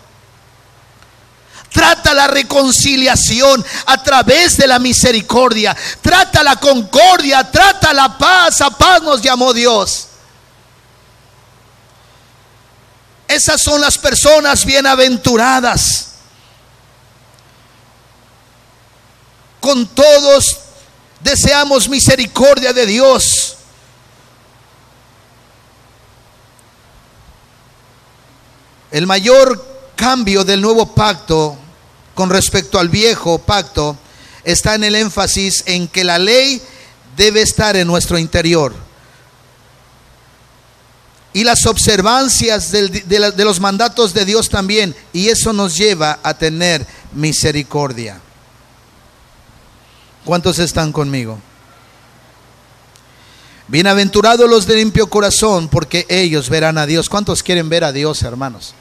Trata 1.72 2.14
la 2.14 2.28
reconciliación 2.28 3.64
a 3.86 4.02
través 4.02 4.58
de 4.58 4.68
la 4.68 4.80
misericordia. 4.80 5.76
Trata 6.02 6.42
la 6.42 6.56
concordia, 6.56 7.50
trata 7.52 7.94
la 7.94 8.18
paz. 8.18 8.62
A 8.62 8.72
paz 8.72 9.02
nos 9.04 9.22
llamó 9.22 9.54
Dios. 9.54 10.08
Esas 13.28 13.62
son 13.62 13.80
las 13.80 13.98
personas 14.00 14.66
bienaventuradas. 14.66 16.14
Con 19.60 19.86
todos 19.88 20.58
deseamos 21.20 21.88
misericordia 21.88 22.74
de 22.74 22.88
Dios. 22.88 23.58
El 28.90 29.06
mayor 29.06 29.69
cambio 30.00 30.46
del 30.46 30.62
nuevo 30.62 30.86
pacto 30.96 31.58
con 32.16 32.30
respecto 32.30 32.80
al 32.80 32.88
viejo 32.88 33.38
pacto 33.38 33.98
está 34.46 34.76
en 34.76 34.86
el 34.86 34.96
énfasis 34.96 35.62
en 35.66 35.90
que 35.90 36.06
la 36.06 36.18
ley 36.18 36.62
debe 37.18 37.42
estar 37.42 37.76
en 37.76 37.86
nuestro 37.86 38.18
interior 38.18 38.74
y 41.34 41.44
las 41.44 41.66
observancias 41.66 42.72
de, 42.72 43.34
los 43.38 43.60
mandatos 43.60 44.14
de 44.14 44.24
Dios 44.24 44.48
también. 44.50 44.96
Y 45.12 45.28
eso 45.28 45.52
nos 45.52 45.76
lleva 45.76 46.20
a 46.24 46.34
tener 46.34 46.88
misericordia. 47.14 48.20
¿Cuántos 50.24 50.60
están 50.60 50.92
conmigo? 50.92 51.40
Bienaventurados 53.68 54.50
los 54.50 54.66
de 54.66 54.78
limpio 54.78 55.10
corazón, 55.10 55.68
porque 55.68 56.08
ellos 56.10 56.50
verán 56.50 56.78
a 56.78 56.88
Dios. 56.88 57.10
¿Cuántos 57.10 57.44
quieren 57.44 57.70
ver 57.70 57.84
a 57.84 57.92
Dios, 57.92 58.24
hermanos? 58.24 58.74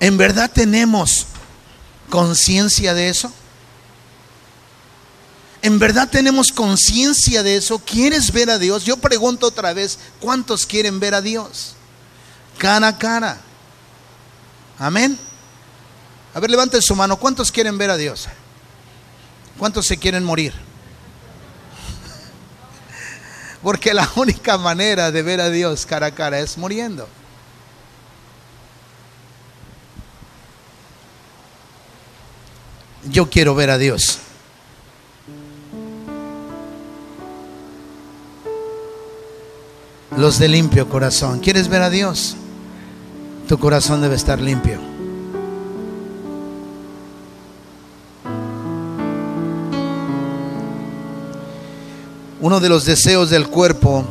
¿En 0.00 0.16
verdad 0.16 0.50
tenemos 0.52 1.26
conciencia 2.10 2.94
de 2.94 3.08
eso? 3.08 3.32
¿En 5.62 5.78
verdad 5.78 6.08
tenemos 6.08 6.52
conciencia 6.52 7.42
de 7.42 7.56
eso? 7.56 7.78
¿Quieres 7.78 8.30
ver 8.30 8.50
a 8.50 8.58
Dios? 8.58 8.84
Yo 8.84 8.98
pregunto 8.98 9.46
otra 9.46 9.72
vez, 9.72 9.98
¿cuántos 10.20 10.66
quieren 10.66 11.00
ver 11.00 11.14
a 11.14 11.22
Dios? 11.22 11.74
Cara 12.58 12.88
a 12.88 12.98
cara. 12.98 13.40
Amén. 14.78 15.18
A 16.34 16.40
ver, 16.40 16.50
levanten 16.50 16.82
su 16.82 16.94
mano. 16.94 17.16
¿Cuántos 17.16 17.50
quieren 17.50 17.78
ver 17.78 17.90
a 17.90 17.96
Dios? 17.96 18.28
¿Cuántos 19.58 19.86
se 19.86 19.96
quieren 19.96 20.22
morir? 20.22 20.52
Porque 23.62 23.94
la 23.94 24.08
única 24.16 24.58
manera 24.58 25.10
de 25.10 25.22
ver 25.22 25.40
a 25.40 25.48
Dios 25.48 25.86
cara 25.86 26.06
a 26.06 26.14
cara 26.14 26.40
es 26.40 26.58
muriendo. 26.58 27.08
Yo 33.10 33.30
quiero 33.30 33.54
ver 33.54 33.70
a 33.70 33.78
Dios. 33.78 34.18
Los 40.16 40.38
de 40.38 40.48
limpio 40.48 40.88
corazón. 40.88 41.40
¿Quieres 41.40 41.68
ver 41.68 41.82
a 41.82 41.90
Dios? 41.90 42.36
Tu 43.48 43.58
corazón 43.58 44.00
debe 44.00 44.16
estar 44.16 44.40
limpio. 44.40 44.80
Uno 52.40 52.60
de 52.60 52.68
los 52.68 52.84
deseos 52.84 53.30
del 53.30 53.48
cuerpo 53.48 54.04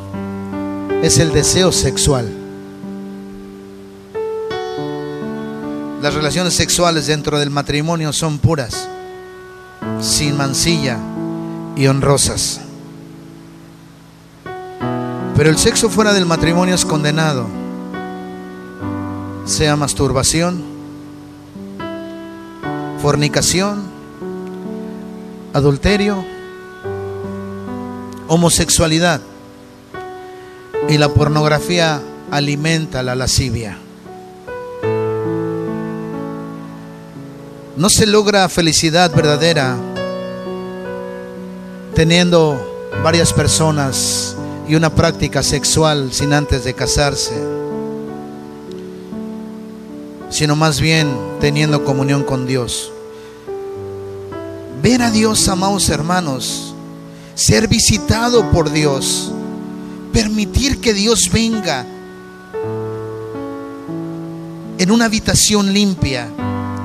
es 1.02 1.20
el 1.20 1.32
deseo 1.32 1.72
sexual. 1.72 2.45
Las 6.06 6.14
relaciones 6.14 6.54
sexuales 6.54 7.08
dentro 7.08 7.40
del 7.40 7.50
matrimonio 7.50 8.14
son 8.14 8.38
puras, 8.38 8.88
sin 10.00 10.38
mancilla 10.38 11.00
y 11.76 11.88
honrosas. 11.88 12.62
Pero 15.36 15.50
el 15.50 15.58
sexo 15.58 15.90
fuera 15.90 16.14
del 16.14 16.28
matrimonio 16.28 16.76
es 16.76 16.86
condenado, 16.86 17.48
sea 19.46 19.76
masturbación, 19.78 20.64
fornicación, 23.02 23.86
adulterio, 25.54 26.24
homosexualidad 28.28 29.22
y 30.88 31.00
la 31.00 31.10
pornografía 31.10 32.00
alimenta 32.30 33.02
la 33.02 33.16
lascivia. 33.16 33.80
No 37.78 37.90
se 37.90 38.06
logra 38.06 38.48
felicidad 38.48 39.14
verdadera 39.14 39.76
teniendo 41.94 42.90
varias 43.04 43.34
personas 43.34 44.36
y 44.66 44.76
una 44.76 44.96
práctica 44.96 45.44
sexual 45.44 46.14
sin 46.14 46.32
antes 46.32 46.64
de 46.64 46.74
casarse, 46.74 47.34
sino 50.30 50.56
más 50.56 50.80
bien 50.80 51.18
teniendo 51.42 51.84
comunión 51.84 52.24
con 52.24 52.48
Dios. 52.48 52.94
Ver 54.82 55.02
a 55.02 55.12
Dios, 55.12 55.46
amados 55.50 55.90
hermanos, 55.90 56.74
ser 57.34 57.68
visitado 57.68 58.52
por 58.52 58.72
Dios, 58.72 59.34
permitir 60.14 60.80
que 60.80 60.94
Dios 60.94 61.30
venga 61.30 61.86
en 64.78 64.92
una 64.92 65.06
habitación 65.06 65.74
limpia 65.74 66.30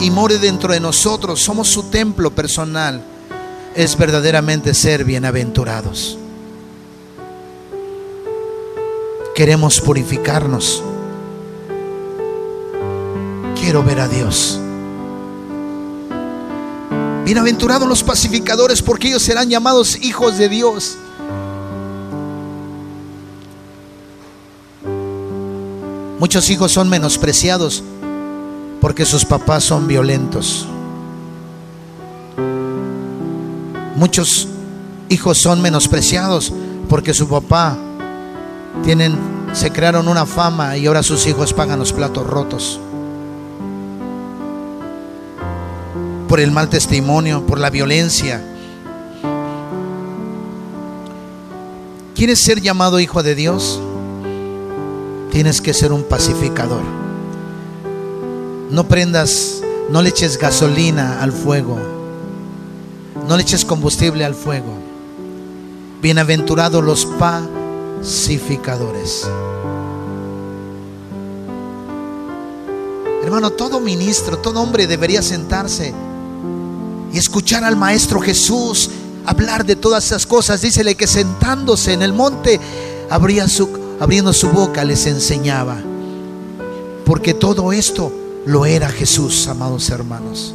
y 0.00 0.10
more 0.10 0.38
dentro 0.38 0.72
de 0.72 0.80
nosotros, 0.80 1.40
somos 1.40 1.68
su 1.68 1.84
templo 1.84 2.30
personal, 2.30 3.02
es 3.74 3.96
verdaderamente 3.96 4.72
ser 4.74 5.04
bienaventurados. 5.04 6.16
Queremos 9.34 9.80
purificarnos. 9.80 10.82
Quiero 13.60 13.82
ver 13.84 14.00
a 14.00 14.08
Dios. 14.08 14.58
Bienaventurados 17.24 17.88
los 17.88 18.02
pacificadores 18.02 18.82
porque 18.82 19.08
ellos 19.08 19.22
serán 19.22 19.50
llamados 19.50 19.96
hijos 20.02 20.38
de 20.38 20.48
Dios. 20.48 20.96
Muchos 26.18 26.50
hijos 26.50 26.72
son 26.72 26.88
menospreciados 26.88 27.82
porque 28.80 29.04
sus 29.04 29.24
papás 29.24 29.64
son 29.64 29.86
violentos. 29.86 30.66
Muchos 33.96 34.48
hijos 35.08 35.38
son 35.38 35.60
menospreciados 35.60 36.52
porque 36.88 37.12
su 37.12 37.28
papá 37.28 37.76
tienen 38.82 39.18
se 39.52 39.72
crearon 39.72 40.08
una 40.08 40.26
fama 40.26 40.76
y 40.76 40.86
ahora 40.86 41.02
sus 41.02 41.26
hijos 41.26 41.52
pagan 41.52 41.78
los 41.78 41.92
platos 41.92 42.26
rotos. 42.26 42.80
Por 46.28 46.40
el 46.40 46.52
mal 46.52 46.68
testimonio, 46.68 47.44
por 47.44 47.58
la 47.58 47.70
violencia. 47.70 48.42
¿Quieres 52.14 52.42
ser 52.42 52.60
llamado 52.60 53.00
hijo 53.00 53.22
de 53.22 53.34
Dios? 53.34 53.80
Tienes 55.32 55.60
que 55.60 55.74
ser 55.74 55.92
un 55.92 56.04
pacificador. 56.04 57.09
No 58.70 58.86
prendas, 58.86 59.62
no 59.90 60.00
le 60.00 60.10
eches 60.10 60.38
gasolina 60.38 61.20
al 61.20 61.32
fuego. 61.32 61.76
No 63.26 63.36
le 63.36 63.42
eches 63.42 63.64
combustible 63.64 64.24
al 64.24 64.36
fuego. 64.36 64.72
Bienaventurados 66.00 66.84
los 66.84 67.08
pacificadores. 67.18 69.28
Hermano, 73.24 73.50
todo 73.50 73.80
ministro, 73.80 74.38
todo 74.38 74.60
hombre 74.60 74.86
debería 74.86 75.20
sentarse 75.20 75.92
y 77.12 77.18
escuchar 77.18 77.64
al 77.64 77.74
Maestro 77.74 78.20
Jesús 78.20 78.88
hablar 79.26 79.66
de 79.66 79.74
todas 79.74 80.06
esas 80.06 80.26
cosas. 80.26 80.62
Dícele 80.62 80.94
que 80.94 81.08
sentándose 81.08 81.92
en 81.92 82.02
el 82.02 82.12
monte, 82.12 82.60
abría 83.10 83.48
su, 83.48 83.68
abriendo 83.98 84.32
su 84.32 84.50
boca, 84.50 84.84
les 84.84 85.06
enseñaba. 85.06 85.76
Porque 87.04 87.34
todo 87.34 87.72
esto 87.72 88.12
lo 88.46 88.66
era 88.66 88.88
Jesús, 88.90 89.46
amados 89.48 89.90
hermanos. 89.90 90.54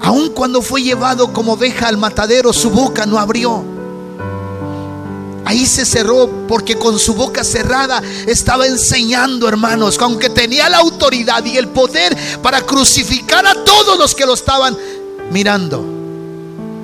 Aun 0.00 0.30
cuando 0.30 0.60
fue 0.60 0.82
llevado 0.82 1.32
como 1.32 1.54
oveja 1.54 1.88
al 1.88 1.96
matadero, 1.96 2.52
su 2.52 2.70
boca 2.70 3.06
no 3.06 3.18
abrió. 3.18 3.62
Ahí 5.46 5.66
se 5.66 5.84
cerró 5.84 6.46
porque 6.48 6.76
con 6.76 6.98
su 6.98 7.14
boca 7.14 7.44
cerrada 7.44 8.02
estaba 8.26 8.66
enseñando, 8.66 9.48
hermanos, 9.48 9.98
aunque 10.00 10.30
tenía 10.30 10.68
la 10.68 10.78
autoridad 10.78 11.44
y 11.44 11.56
el 11.56 11.68
poder 11.68 12.16
para 12.42 12.62
crucificar 12.62 13.46
a 13.46 13.54
todos 13.64 13.98
los 13.98 14.14
que 14.14 14.26
lo 14.26 14.34
estaban 14.34 14.76
mirando. 15.30 15.84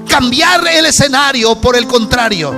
Cambiar 0.08 0.66
el 0.68 0.86
escenario 0.86 1.56
por 1.56 1.76
el 1.76 1.86
contrario. 1.86 2.52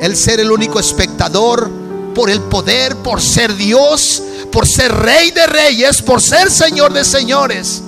El 0.00 0.16
ser 0.16 0.40
el 0.40 0.50
único 0.50 0.80
espectador 0.80 1.70
por 2.14 2.30
el 2.30 2.40
poder, 2.40 2.96
por 2.96 3.20
ser 3.20 3.54
Dios, 3.56 4.22
por 4.54 4.68
ser 4.68 4.94
rey 4.94 5.32
de 5.32 5.48
reyes, 5.48 6.00
por 6.00 6.22
ser 6.22 6.48
señor 6.48 6.92
de 6.92 7.04
señores. 7.04 7.82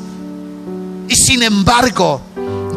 Y 1.08 1.14
sin 1.14 1.44
embargo, 1.44 2.20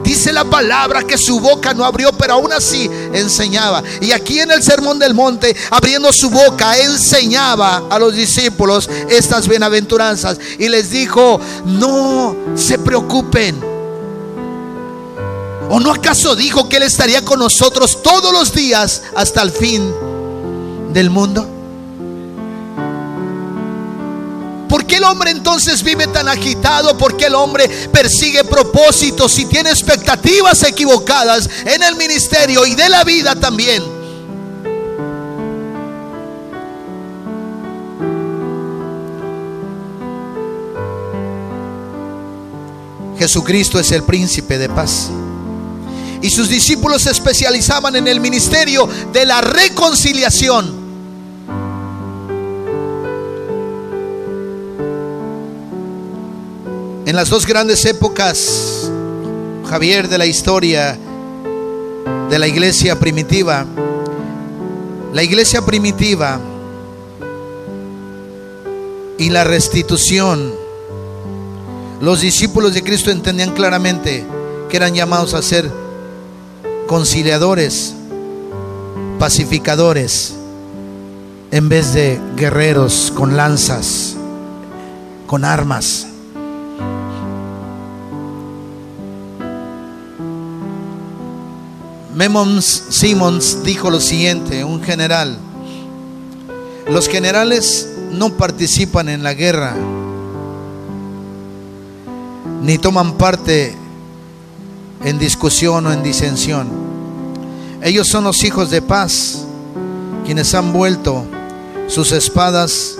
dice 0.04 0.32
la 0.32 0.44
palabra 0.44 1.02
que 1.02 1.18
su 1.18 1.40
boca 1.40 1.74
no 1.74 1.84
abrió, 1.84 2.12
pero 2.14 2.34
aún 2.34 2.54
así 2.54 2.88
enseñaba. 3.14 3.82
Y 4.00 4.12
aquí 4.12 4.42
en 4.42 4.52
el 4.52 4.62
Sermón 4.62 5.00
del 5.00 5.16
Monte, 5.16 5.56
abriendo 5.72 6.14
su 6.14 6.30
boca, 6.30 6.78
enseñaba 6.78 7.82
a 7.90 7.98
los 7.98 8.14
discípulos 8.14 8.88
estas 9.10 9.48
bienaventuranzas. 9.48 10.38
Y 10.60 10.70
les 10.70 10.92
dijo, 10.92 11.42
no 11.66 12.36
se 12.56 12.78
preocupen. 12.78 13.60
¿O 15.68 15.80
no 15.80 15.92
acaso 15.92 16.36
dijo 16.36 16.70
que 16.70 16.78
Él 16.78 16.84
estaría 16.84 17.26
con 17.26 17.40
nosotros 17.40 18.04
todos 18.04 18.32
los 18.34 18.54
días 18.54 19.02
hasta 19.16 19.42
el 19.42 19.50
fin 19.50 19.92
del 20.94 21.10
mundo? 21.10 21.59
¿Por 24.70 24.86
qué 24.86 24.98
el 24.98 25.04
hombre 25.04 25.32
entonces 25.32 25.82
vive 25.82 26.06
tan 26.08 26.28
agitado? 26.28 26.96
¿Por 26.96 27.18
qué 27.18 27.26
el 27.26 27.34
hombre 27.34 27.68
persigue 27.92 28.44
propósitos 28.44 29.40
y 29.40 29.46
tiene 29.46 29.72
expectativas 29.72 30.62
equivocadas 30.62 31.50
en 31.66 31.82
el 31.82 31.96
ministerio 31.96 32.66
y 32.68 32.76
de 32.76 32.88
la 32.88 33.04
vida 33.04 33.36
también? 33.36 33.84
Jesucristo 43.18 43.80
es 43.80 43.92
el 43.92 44.04
príncipe 44.04 44.60
de 44.60 44.70
paz. 44.70 45.10
Y 46.22 46.30
sus 46.30 46.48
discípulos 46.48 47.02
se 47.02 47.12
especializaban 47.12 47.96
en 47.96 48.08
el 48.08 48.22
ministerio 48.22 48.88
de 49.12 49.26
la 49.26 49.42
reconciliación. 49.42 50.79
En 57.10 57.16
las 57.16 57.32
dos 57.32 57.48
grandes 57.48 57.86
épocas, 57.86 58.88
Javier, 59.68 60.10
de 60.10 60.20
la 60.20 60.28
historia 60.28 60.96
de 62.30 62.38
la 62.38 62.48
iglesia 62.48 63.00
primitiva, 63.00 63.66
la 65.12 65.24
iglesia 65.24 65.66
primitiva 65.66 66.40
y 69.18 69.32
la 69.32 69.44
restitución, 69.44 70.54
los 72.00 72.22
discípulos 72.22 72.76
de 72.76 72.84
Cristo 72.84 73.10
entendían 73.10 73.56
claramente 73.56 74.24
que 74.70 74.78
eran 74.78 74.94
llamados 74.94 75.34
a 75.34 75.42
ser 75.42 75.68
conciliadores, 76.86 77.96
pacificadores, 79.18 80.36
en 81.50 81.70
vez 81.70 81.92
de 81.96 82.22
guerreros 82.36 83.12
con 83.16 83.36
lanzas, 83.36 84.14
con 85.26 85.44
armas. 85.44 86.09
Memons 92.20 92.84
Simmons 92.90 93.64
dijo 93.64 93.90
lo 93.90 94.02
siguiente, 94.02 94.66
un 94.66 94.84
general, 94.84 95.38
los 96.90 97.08
generales 97.08 97.88
no 98.12 98.34
participan 98.34 99.08
en 99.08 99.24
la 99.24 99.34
guerra, 99.34 99.74
ni 102.62 102.78
toman 102.78 103.14
parte 103.14 103.74
en 105.06 105.18
discusión 105.18 105.88
o 105.88 105.94
en 105.94 106.04
disensión. 106.04 106.68
Ellos 107.82 108.10
son 108.10 108.26
los 108.26 108.44
hijos 108.44 108.70
de 108.70 108.82
paz, 108.82 109.46
quienes 110.26 110.54
han 110.54 110.74
vuelto 110.74 111.24
sus 111.88 112.12
espadas 112.12 112.98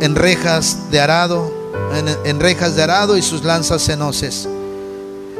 en 0.00 0.14
rejas 0.14 0.92
de 0.92 1.00
arado, 1.00 1.52
en, 2.24 2.38
rejas 2.38 2.76
de 2.76 2.84
arado 2.84 3.16
y 3.16 3.22
sus 3.22 3.42
lanzas 3.42 3.88
en 3.88 3.98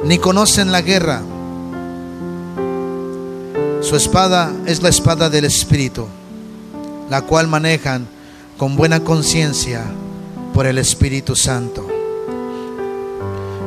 Ni 0.03 0.18
conocen 0.18 0.72
la 0.72 0.83
guerra. 0.83 1.22
Su 3.83 3.97
espada 3.97 4.53
es 4.66 4.83
la 4.83 4.91
espada 4.91 5.31
del 5.31 5.47
Espíritu, 5.47 6.07
la 7.09 7.22
cual 7.22 7.49
manejan 7.49 8.07
con 8.59 8.76
buena 8.76 9.01
conciencia 9.01 9.85
por 10.53 10.66
el 10.66 10.76
Espíritu 10.76 11.35
Santo. 11.35 11.89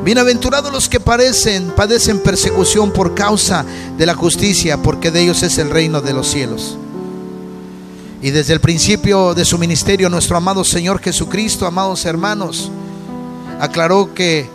Bienaventurados 0.05 0.72
los 0.72 0.88
que 0.88 0.99
parecen, 0.99 1.72
padecen 1.72 2.20
persecución 2.20 2.91
por 2.91 3.16
causa 3.16 3.66
de 3.97 4.05
la 4.05 4.14
justicia, 4.14 4.78
porque 4.78 5.09
de 5.09 5.22
ellos 5.22 5.41
es 5.41 5.57
el 5.57 5.72
reino 5.72 5.99
de 5.99 6.14
los 6.14 6.28
cielos. 6.28 6.78
Y 8.22 8.30
desde 8.30 8.53
el 8.53 8.59
principio 8.59 9.34
de 9.34 9.45
su 9.45 9.57
ministerio, 9.57 10.09
nuestro 10.09 10.38
amado 10.38 10.64
Señor 10.64 11.01
Jesucristo, 11.01 11.66
amados 11.66 12.05
hermanos, 12.05 12.70
aclaró 13.59 14.14
que 14.14 14.47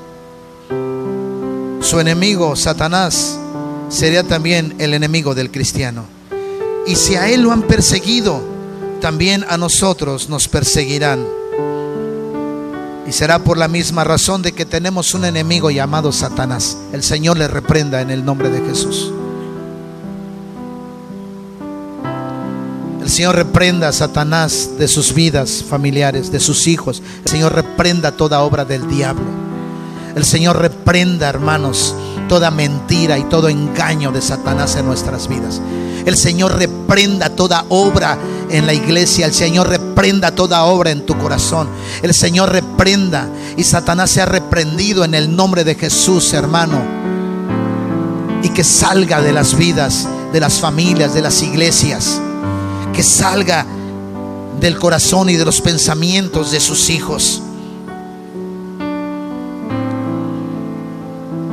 su 1.81 1.99
enemigo, 1.99 2.55
Satanás, 2.55 3.38
sería 3.89 4.23
también 4.23 4.75
el 4.79 4.95
enemigo 4.95 5.35
del 5.35 5.51
cristiano. 5.51 6.05
Y 6.87 6.97
si 6.97 7.17
a 7.17 7.29
él 7.29 7.43
lo 7.43 7.53
han 7.53 7.63
perseguido, 7.63 8.41
también 9.01 9.45
a 9.49 9.57
nosotros 9.57 10.29
nos 10.29 10.49
perseguirán. 10.49 11.27
Y 13.07 13.13
será 13.13 13.39
por 13.39 13.57
la 13.57 13.69
misma 13.69 14.05
razón 14.05 14.43
de 14.43 14.53
que 14.53 14.67
tenemos 14.67 15.15
un 15.15 15.25
enemigo 15.25 15.71
llamado 15.71 16.13
Satanás. 16.13 16.77
El 16.93 17.03
Señor 17.03 17.39
le 17.39 17.49
reprenda 17.49 18.01
en 18.01 18.11
el 18.11 18.25
nombre 18.25 18.51
de 18.51 18.61
Jesús. 18.61 19.13
El 23.01 23.09
Señor 23.09 23.37
reprenda 23.37 23.89
a 23.89 23.93
Satanás 23.93 24.73
de 24.79 24.87
sus 24.87 25.15
vidas 25.15 25.65
familiares, 25.67 26.31
de 26.31 26.41
sus 26.41 26.67
hijos. 26.67 27.03
El 27.25 27.31
Señor 27.31 27.55
reprenda 27.55 28.13
toda 28.13 28.43
obra 28.43 28.67
del 28.67 28.87
diablo. 28.87 29.25
El 30.15 30.27
Señor 30.27 30.59
reprenda, 30.59 31.29
hermanos, 31.29 31.95
toda 32.29 32.51
mentira 32.51 33.19
y 33.19 33.25
todo 33.25 33.49
engaño 33.49 34.13
de 34.13 34.23
Satanás 34.23 34.77
en 34.77 34.87
nuestras 34.87 35.29
vidas. 35.29 35.61
El 36.05 36.17
Señor 36.17 36.57
reprenda 36.57 37.31
toda 37.31 37.65
obra 37.69 38.19
en 38.51 38.67
la 38.67 38.75
iglesia. 38.75 39.27
El 39.27 39.35
Señor 39.35 39.69
reprenda 39.69 40.31
toda 40.31 40.65
obra 40.65 40.91
en 40.91 41.05
tu 41.05 41.19
corazón. 41.19 41.69
El 42.03 42.15
Señor 42.15 42.51
reprenda 42.51 43.29
y 43.57 43.65
Satanás 43.65 44.11
sea 44.11 44.27
reprendido 44.27 45.05
en 45.05 45.15
el 45.15 45.35
nombre 45.35 45.65
de 45.65 45.75
Jesús, 45.75 46.33
hermano. 46.33 46.81
Y 48.43 48.51
que 48.51 48.65
salga 48.65 49.21
de 49.21 49.33
las 49.33 49.57
vidas, 49.57 50.09
de 50.33 50.41
las 50.41 50.61
familias, 50.61 51.15
de 51.15 51.23
las 51.23 51.43
iglesias. 51.43 52.21
Que 52.95 53.03
salga 53.03 53.67
del 54.61 54.79
corazón 54.79 55.29
y 55.29 55.37
de 55.37 55.45
los 55.45 55.61
pensamientos 55.61 56.53
de 56.53 56.61
sus 56.61 56.91
hijos. 56.91 57.43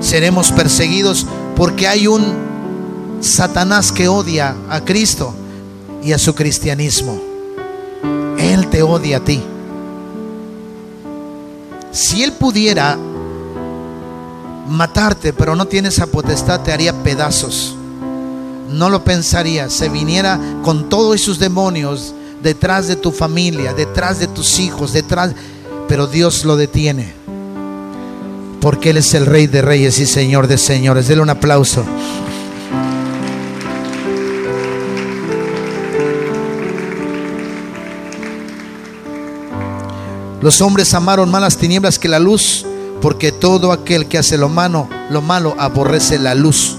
Seremos 0.05 0.51
perseguidos 0.51 1.25
porque 1.55 1.87
hay 1.87 2.05
un 2.05 3.17
Satanás 3.21 3.91
que 3.91 4.07
odia 4.07 4.55
a 4.69 4.81
Cristo 4.81 5.33
y 6.03 6.11
a 6.11 6.19
su 6.19 6.35
cristianismo. 6.35 7.19
Él 8.37 8.67
te 8.67 8.83
odia 8.83 9.17
a 9.17 9.19
ti. 9.21 9.41
Si 11.91 12.21
Él 12.23 12.33
pudiera 12.33 12.95
matarte, 14.67 15.33
pero 15.33 15.55
no 15.55 15.65
tiene 15.65 15.87
esa 15.87 16.05
potestad, 16.05 16.61
te 16.61 16.71
haría 16.71 16.93
pedazos. 17.01 17.75
No 18.69 18.91
lo 18.91 19.03
pensaría. 19.03 19.71
Se 19.71 19.89
viniera 19.89 20.39
con 20.61 20.87
todos 20.87 21.19
sus 21.19 21.39
demonios 21.39 22.13
detrás 22.43 22.87
de 22.87 22.95
tu 22.95 23.11
familia, 23.11 23.73
detrás 23.73 24.19
de 24.19 24.27
tus 24.27 24.59
hijos, 24.59 24.93
detrás... 24.93 25.31
Pero 25.87 26.05
Dios 26.05 26.45
lo 26.45 26.57
detiene. 26.57 27.24
Porque 28.61 28.89
Él 28.89 28.97
es 28.97 29.13
el 29.13 29.25
Rey 29.25 29.47
de 29.47 29.61
Reyes 29.61 29.99
y 29.99 30.05
Señor 30.05 30.47
de 30.47 30.57
Señores. 30.57 31.07
Dele 31.07 31.21
un 31.21 31.29
aplauso. 31.29 31.85
Los 40.45 40.61
hombres 40.61 40.93
amaron 40.93 41.31
más 41.31 41.41
las 41.41 41.57
tinieblas 41.57 41.97
que 41.97 42.07
la 42.07 42.19
luz, 42.19 42.67
porque 43.01 43.31
todo 43.31 43.71
aquel 43.71 44.07
que 44.07 44.19
hace 44.19 44.37
lo 44.37 44.47
malo, 44.47 44.87
lo 45.09 45.23
malo 45.23 45.55
aborrece 45.57 46.19
la 46.19 46.35
luz. 46.35 46.77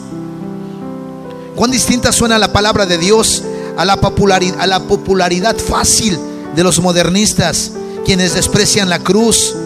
Cuán 1.57 1.72
distinta 1.72 2.12
suena 2.12 2.39
la 2.39 2.53
palabra 2.53 2.87
de 2.87 2.97
Dios 2.97 3.43
a 3.77 3.85
la 3.85 3.97
popularidad, 3.97 4.61
a 4.61 4.68
la 4.68 4.81
popularidad 4.81 5.57
fácil 5.57 6.16
de 6.55 6.62
los 6.62 6.81
modernistas, 6.81 7.72
quienes 8.05 8.35
desprecian 8.35 8.89
la 8.89 9.01
cruz, 9.01 9.57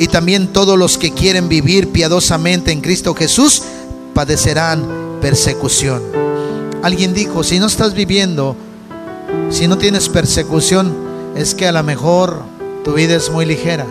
y 0.00 0.08
también 0.08 0.48
todos 0.48 0.78
los 0.78 0.96
que 0.96 1.12
quieren 1.12 1.50
vivir 1.50 1.90
piadosamente 1.90 2.72
en 2.72 2.80
Cristo 2.80 3.14
Jesús 3.14 3.62
padecerán 4.14 5.18
persecución. 5.20 6.02
Alguien 6.82 7.12
dijo, 7.12 7.44
si 7.44 7.58
no 7.58 7.66
estás 7.66 7.92
viviendo, 7.92 8.56
si 9.50 9.68
no 9.68 9.76
tienes 9.76 10.08
persecución, 10.08 10.96
es 11.36 11.54
que 11.54 11.68
a 11.68 11.72
lo 11.72 11.82
mejor 11.82 12.42
tu 12.82 12.94
vida 12.94 13.14
es 13.14 13.28
muy 13.28 13.44
ligera. 13.44 13.86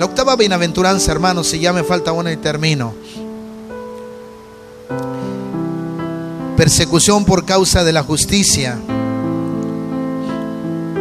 La 0.00 0.04
octava 0.04 0.34
bienaventuranza, 0.34 1.12
hermanos, 1.12 1.46
si 1.46 1.60
ya 1.60 1.72
me 1.72 1.84
falta 1.84 2.10
una 2.10 2.32
y 2.32 2.36
termino. 2.36 2.94
Persecución 6.56 7.24
por 7.24 7.44
causa 7.44 7.84
de 7.84 7.92
la 7.92 8.02
justicia. 8.02 8.80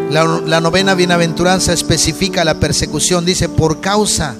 La, 0.10 0.60
novena 0.62 0.94
bienaventuranza 0.94 1.74
especifica 1.74 2.46
la 2.46 2.60
persecución, 2.60 3.26
dice, 3.26 3.50
por 3.50 3.82
causa 3.82 4.36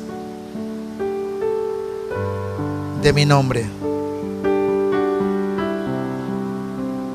de 3.02 3.14
mi 3.14 3.26
nombre. 3.26 3.66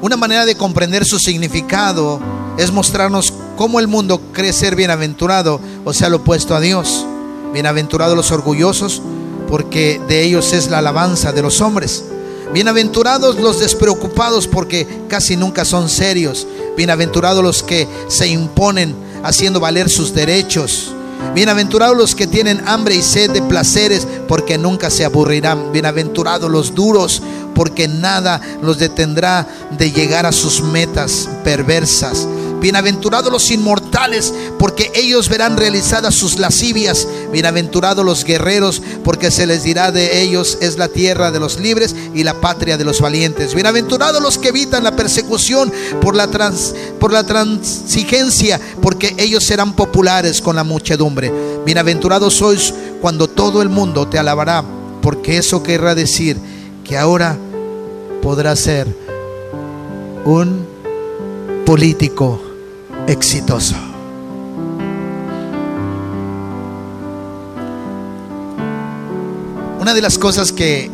Una 0.00 0.16
manera 0.16 0.44
de 0.44 0.56
comprender 0.56 1.04
su 1.04 1.18
significado 1.18 2.20
es 2.56 2.72
mostrarnos 2.72 3.32
cómo 3.56 3.80
el 3.80 3.88
mundo 3.88 4.20
cree 4.32 4.52
ser 4.52 4.74
bienaventurado, 4.74 5.60
o 5.84 5.92
sea, 5.92 6.08
lo 6.08 6.18
opuesto 6.18 6.54
a 6.54 6.60
Dios. 6.60 7.06
Bienaventurados 7.52 8.16
los 8.16 8.30
orgullosos, 8.30 9.02
porque 9.48 10.00
de 10.08 10.24
ellos 10.24 10.52
es 10.52 10.68
la 10.68 10.78
alabanza 10.78 11.32
de 11.32 11.42
los 11.42 11.60
hombres. 11.60 12.04
Bienaventurados 12.52 13.38
los 13.38 13.60
despreocupados, 13.60 14.46
porque 14.46 14.86
casi 15.08 15.36
nunca 15.36 15.64
son 15.64 15.88
serios. 15.88 16.46
Bienaventurados 16.78 17.42
los 17.42 17.64
que 17.64 17.88
se 18.06 18.28
imponen 18.28 18.94
haciendo 19.24 19.58
valer 19.58 19.90
sus 19.90 20.14
derechos. 20.14 20.92
Bienaventurados 21.34 21.96
los 21.96 22.14
que 22.14 22.28
tienen 22.28 22.62
hambre 22.68 22.94
y 22.94 23.02
sed 23.02 23.32
de 23.32 23.42
placeres, 23.42 24.06
porque 24.28 24.58
nunca 24.58 24.88
se 24.88 25.04
aburrirán. 25.04 25.72
Bienaventurados 25.72 26.48
los 26.48 26.76
duros, 26.76 27.20
porque 27.52 27.88
nada 27.88 28.40
los 28.62 28.78
detendrá 28.78 29.44
de 29.76 29.90
llegar 29.90 30.24
a 30.24 30.30
sus 30.30 30.62
metas 30.62 31.28
perversas. 31.42 32.28
Bienaventurados 32.60 33.32
los 33.32 33.50
inmortales, 33.50 34.32
porque 34.58 34.90
ellos 34.94 35.28
verán 35.28 35.56
realizadas 35.56 36.14
sus 36.14 36.38
lascivias. 36.38 37.06
Bienaventurados 37.32 38.04
los 38.04 38.24
guerreros, 38.24 38.82
porque 39.04 39.30
se 39.30 39.46
les 39.46 39.62
dirá 39.62 39.92
de 39.92 40.22
ellos 40.22 40.58
es 40.60 40.78
la 40.78 40.88
tierra 40.88 41.30
de 41.30 41.40
los 41.40 41.58
libres 41.60 41.94
y 42.14 42.24
la 42.24 42.34
patria 42.34 42.76
de 42.76 42.84
los 42.84 43.00
valientes. 43.00 43.54
Bienaventurados 43.54 44.22
los 44.22 44.38
que 44.38 44.48
evitan 44.48 44.84
la 44.84 44.96
persecución 44.96 45.72
por 46.00 46.14
la, 46.14 46.28
trans, 46.28 46.74
por 46.98 47.12
la 47.12 47.24
transigencia, 47.24 48.60
porque 48.82 49.14
ellos 49.18 49.44
serán 49.44 49.74
populares 49.74 50.40
con 50.40 50.56
la 50.56 50.64
muchedumbre. 50.64 51.32
Bienaventurados 51.64 52.34
sois 52.34 52.74
cuando 53.00 53.28
todo 53.28 53.62
el 53.62 53.68
mundo 53.68 54.08
te 54.08 54.18
alabará, 54.18 54.64
porque 55.02 55.38
eso 55.38 55.62
querrá 55.62 55.94
decir 55.94 56.36
que 56.84 56.96
ahora 56.96 57.36
podrás 58.22 58.60
ser 58.60 58.88
un 60.24 60.66
político 61.64 62.40
exitoso. 63.06 63.87
Una 69.88 69.94
de 69.94 70.02
las 70.02 70.18
cosas 70.18 70.52
que 70.52 70.90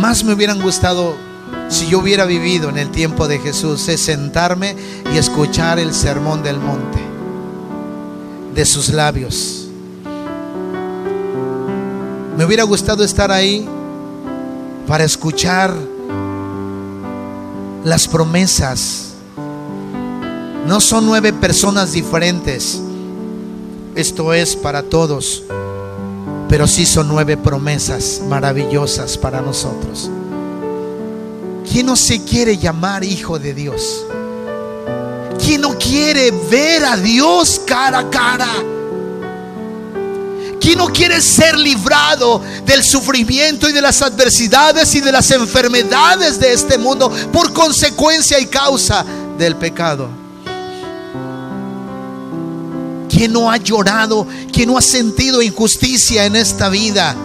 más 0.00 0.22
me 0.22 0.32
hubieran 0.32 0.62
gustado 0.62 1.16
si 1.68 1.88
yo 1.88 1.98
hubiera 1.98 2.26
vivido 2.26 2.68
en 2.68 2.78
el 2.78 2.92
tiempo 2.92 3.26
de 3.26 3.40
Jesús 3.40 3.88
es 3.88 4.00
sentarme 4.00 4.76
y 5.12 5.18
escuchar 5.18 5.80
el 5.80 5.92
sermón 5.92 6.44
del 6.44 6.60
monte 6.60 7.00
de 8.54 8.64
sus 8.66 8.90
labios. 8.90 9.66
Me 12.36 12.44
hubiera 12.44 12.62
gustado 12.62 13.02
estar 13.02 13.32
ahí 13.32 13.68
para 14.86 15.02
escuchar 15.02 15.74
las 17.82 18.06
promesas 18.06 19.06
no 20.68 20.80
son 20.80 21.04
nueve 21.04 21.32
personas 21.32 21.90
diferentes. 21.90 22.80
Esto 23.96 24.32
es 24.32 24.54
para 24.54 24.84
todos. 24.84 25.42
Pero 26.48 26.66
sí 26.66 26.86
son 26.86 27.08
nueve 27.08 27.36
promesas 27.36 28.20
maravillosas 28.26 29.18
para 29.18 29.40
nosotros. 29.40 30.10
¿Quién 31.70 31.86
no 31.86 31.96
se 31.96 32.22
quiere 32.24 32.56
llamar 32.56 33.04
hijo 33.04 33.38
de 33.38 33.52
Dios? 33.52 34.04
¿Quién 35.38 35.60
no 35.60 35.76
quiere 35.78 36.30
ver 36.50 36.84
a 36.84 36.96
Dios 36.96 37.60
cara 37.66 37.98
a 38.00 38.10
cara? 38.10 38.48
¿Quién 40.60 40.78
no 40.78 40.88
quiere 40.88 41.20
ser 41.20 41.56
librado 41.56 42.42
del 42.66 42.82
sufrimiento 42.82 43.68
y 43.68 43.72
de 43.72 43.80
las 43.80 44.02
adversidades 44.02 44.94
y 44.94 45.00
de 45.00 45.12
las 45.12 45.30
enfermedades 45.30 46.40
de 46.40 46.52
este 46.52 46.76
mundo 46.76 47.10
por 47.32 47.52
consecuencia 47.52 48.38
y 48.40 48.46
causa 48.46 49.04
del 49.38 49.56
pecado? 49.56 50.17
¿Quién 53.18 53.32
no 53.32 53.50
ha 53.50 53.56
llorado? 53.56 54.28
¿Quién 54.52 54.68
no 54.68 54.78
ha 54.78 54.80
sentido 54.80 55.42
injusticia 55.42 56.24
en 56.24 56.36
esta 56.36 56.68
vida? 56.68 57.16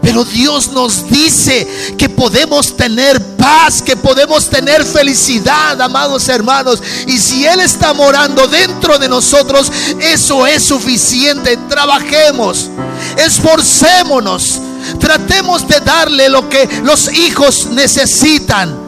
Pero 0.00 0.24
Dios 0.24 0.72
nos 0.72 1.10
dice 1.10 1.94
que 1.98 2.08
podemos 2.08 2.74
tener 2.74 3.36
paz, 3.36 3.82
que 3.82 3.98
podemos 3.98 4.48
tener 4.48 4.82
felicidad, 4.82 5.78
amados 5.78 6.26
hermanos. 6.30 6.82
Y 7.06 7.18
si 7.18 7.44
Él 7.44 7.60
está 7.60 7.92
morando 7.92 8.46
dentro 8.46 8.98
de 8.98 9.10
nosotros, 9.10 9.70
eso 10.00 10.46
es 10.46 10.64
suficiente. 10.64 11.58
Trabajemos, 11.68 12.70
esforcémonos, 13.18 14.58
tratemos 14.98 15.68
de 15.68 15.80
darle 15.80 16.30
lo 16.30 16.48
que 16.48 16.66
los 16.82 17.12
hijos 17.12 17.66
necesitan 17.66 18.85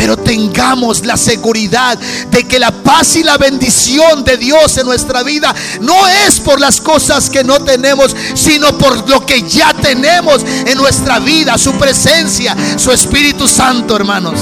pero 0.00 0.16
tengamos 0.16 1.04
la 1.04 1.18
seguridad 1.18 1.98
de 2.30 2.48
que 2.48 2.58
la 2.58 2.70
paz 2.70 3.16
y 3.16 3.22
la 3.22 3.36
bendición 3.36 4.24
de 4.24 4.38
Dios 4.38 4.78
en 4.78 4.86
nuestra 4.86 5.22
vida 5.22 5.54
no 5.82 6.08
es 6.26 6.40
por 6.40 6.58
las 6.58 6.80
cosas 6.80 7.28
que 7.28 7.44
no 7.44 7.62
tenemos, 7.62 8.16
sino 8.34 8.78
por 8.78 9.06
lo 9.10 9.26
que 9.26 9.42
ya 9.42 9.74
tenemos 9.74 10.42
en 10.42 10.78
nuestra 10.78 11.18
vida, 11.18 11.58
su 11.58 11.72
presencia, 11.72 12.56
su 12.78 12.90
Espíritu 12.92 13.46
Santo, 13.46 13.94
hermanos. 13.94 14.40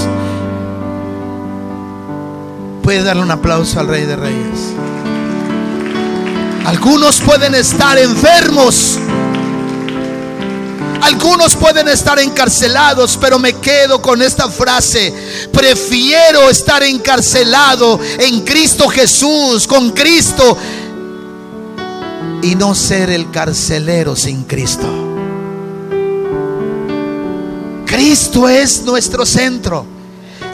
Puede 2.84 3.02
darle 3.02 3.22
un 3.24 3.32
aplauso 3.32 3.80
al 3.80 3.88
Rey 3.88 4.04
de 4.04 4.14
Reyes. 4.14 4.60
Algunos 6.66 7.20
pueden 7.20 7.56
estar 7.56 7.98
enfermos 7.98 8.96
algunos 11.02 11.54
pueden 11.56 11.88
estar 11.88 12.18
encarcelados, 12.18 13.16
pero 13.20 13.38
me 13.38 13.54
quedo 13.54 14.02
con 14.02 14.20
esta 14.22 14.48
frase. 14.48 15.12
Prefiero 15.52 16.50
estar 16.50 16.82
encarcelado 16.82 18.00
en 18.18 18.40
Cristo 18.40 18.88
Jesús, 18.88 19.66
con 19.66 19.90
Cristo, 19.90 20.56
y 22.42 22.54
no 22.54 22.74
ser 22.74 23.10
el 23.10 23.30
carcelero 23.30 24.16
sin 24.16 24.44
Cristo. 24.44 24.86
Cristo 27.86 28.48
es 28.48 28.82
nuestro 28.82 29.24
centro. 29.24 29.86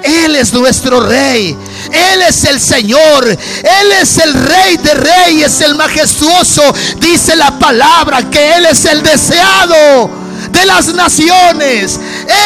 Él 0.03 0.37
es 0.37 0.53
nuestro 0.53 1.01
rey. 1.01 1.57
Él 1.91 2.23
es 2.29 2.45
el 2.45 2.61
Señor. 2.61 3.27
Él 3.27 3.93
es 4.01 4.19
el 4.19 4.35
rey 4.35 4.77
de 4.77 4.95
reyes, 4.95 5.61
el 5.63 5.75
majestuoso. 5.75 6.63
Dice 7.01 7.35
la 7.35 7.59
palabra 7.59 8.31
que 8.31 8.55
Él 8.57 8.67
es 8.67 8.85
el 8.85 9.03
deseado 9.03 10.24
de 10.55 10.65
las 10.65 10.87
naciones. 10.95 12.01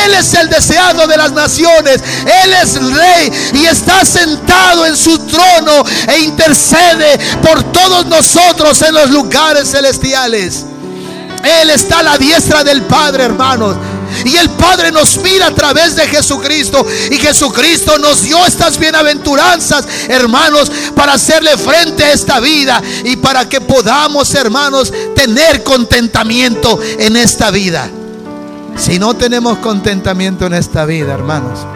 Él 0.05 0.15
es 0.15 0.35
el 0.35 0.49
deseado 0.49 1.07
de 1.07 1.17
las 1.17 1.33
naciones. 1.33 2.03
Él 2.45 2.53
es 2.63 2.75
rey 2.75 3.33
y 3.55 3.67
está 3.67 4.05
sentado 4.05 4.87
en 4.87 4.97
su 4.97 5.17
trono 5.19 5.85
e 6.09 6.19
intercede 6.21 7.19
por 7.43 7.63
todos 7.73 8.07
nosotros 8.07 8.83
en 8.83 8.95
los 8.95 9.11
lugares 9.11 9.71
celestiales. 9.71 10.65
Él 11.45 11.71
está 11.71 12.01
a 12.01 12.03
la 12.03 12.19
diestra 12.19 12.65
del 12.65 12.83
Padre, 12.83 13.25
hermanos. 13.25 13.77
Y 14.25 14.37
el 14.37 14.51
Padre 14.51 14.91
nos 14.91 15.19
mira 15.19 15.49
a 15.49 15.55
través 15.55 15.95
de 15.95 16.07
Jesucristo. 16.09 16.85
Y 17.11 17.17
Jesucristo 17.19 17.99
nos 17.99 18.23
dio 18.23 18.45
estas 18.45 18.79
bienaventuranzas, 18.79 19.87
hermanos, 20.09 20.71
para 20.95 21.13
hacerle 21.13 21.57
frente 21.57 22.05
a 22.05 22.13
esta 22.13 22.41
vida. 22.41 22.83
Y 23.05 23.17
para 23.17 23.49
que 23.49 23.61
podamos, 23.61 24.35
hermanos, 24.35 24.93
tener 25.15 25.63
contentamiento 25.63 26.81
en 26.99 27.17
esta 27.17 27.51
vida. 27.51 27.89
Si 28.79 28.99
no 28.99 29.14
tenemos 29.14 29.59
contentamiento 29.59 30.47
en 30.47 30.55
esta 30.55 30.87
vida, 30.87 31.12
hermanos. 31.12 31.66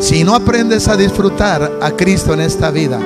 Si 0.00 0.24
no 0.24 0.34
aprendes 0.34 0.88
a 0.88 0.96
disfrutar 0.96 1.78
a 1.80 1.92
Cristo 1.92 2.34
en 2.34 2.40
esta 2.40 2.72
vida, 2.72 2.98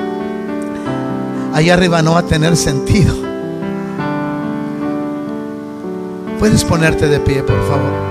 allá 1.53 1.75
arriba 1.75 2.01
no 2.01 2.13
va 2.13 2.19
a 2.19 2.25
tener 2.25 2.57
sentido. 2.57 3.15
Puedes 6.39 6.63
ponerte 6.65 7.07
de 7.07 7.19
pie, 7.19 7.43
por 7.43 7.59
favor. 7.67 8.09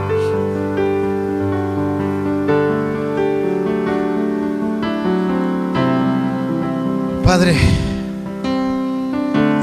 Padre, 7.25 7.57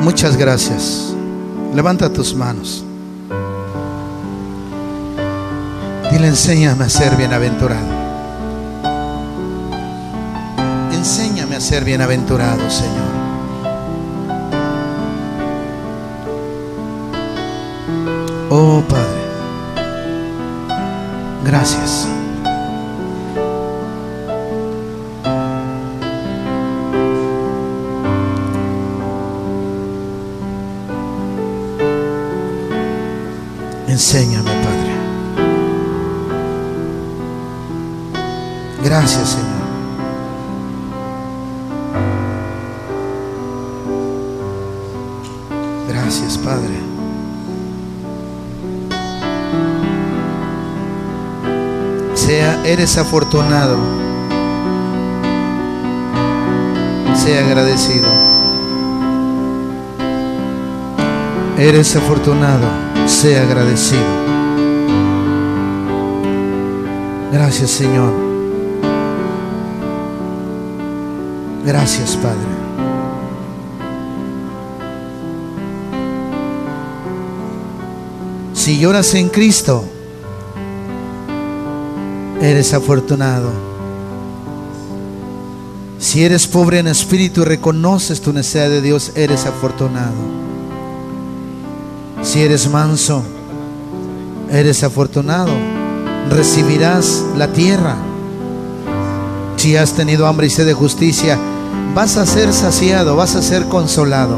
muchas 0.04 0.38
gracias. 0.38 1.16
Levanta 1.74 2.12
tus 2.12 2.36
manos. 2.36 2.85
Dile, 6.16 6.28
enséñame 6.30 6.86
a 6.86 6.90
ser 6.90 7.18
bienaventurado. 7.18 7.90
Enséñame 10.94 11.58
a 11.58 11.60
ser 11.60 11.84
bienaventurado, 11.84 12.70
Señor. 12.70 13.12
Oh 18.50 18.82
Padre, 18.88 19.26
gracias. 21.44 22.08
Sea, 52.86 52.86
eres 52.86 52.98
afortunado. 52.98 53.78
Sea 57.16 57.46
agradecido. 57.46 58.08
Eres 61.58 61.96
afortunado. 61.96 62.68
Sea 63.08 63.42
agradecido. 63.42 64.04
Gracias 67.32 67.72
Señor. 67.72 68.14
Gracias, 71.66 72.16
Padre. 72.18 72.38
Si 78.54 78.80
lloras 78.80 79.16
en 79.16 79.30
Cristo, 79.30 79.84
eres 82.46 82.74
afortunado. 82.74 83.50
Si 85.98 86.24
eres 86.24 86.48
pobre 86.48 86.80
en 86.80 86.88
espíritu 86.88 87.42
y 87.42 87.46
reconoces 87.46 88.22
tu 88.22 88.32
necesidad 88.34 88.70
de 88.70 88.82
Dios, 88.82 89.12
eres 89.16 89.46
afortunado. 89.46 90.14
Si 92.22 92.42
eres 92.42 92.70
manso, 92.70 93.24
eres 94.52 94.84
afortunado. 94.84 95.52
Recibirás 96.30 97.24
la 97.36 97.52
tierra. 97.52 97.96
Si 99.58 99.76
has 99.76 99.94
tenido 99.94 100.28
hambre 100.28 100.48
y 100.48 100.50
sed 100.52 100.68
de 100.68 100.74
justicia, 100.74 101.40
vas 101.96 102.18
a 102.18 102.26
ser 102.28 102.54
saciado, 102.54 103.16
vas 103.16 103.36
a 103.36 103.42
ser 103.42 103.66
consolado. 103.66 104.38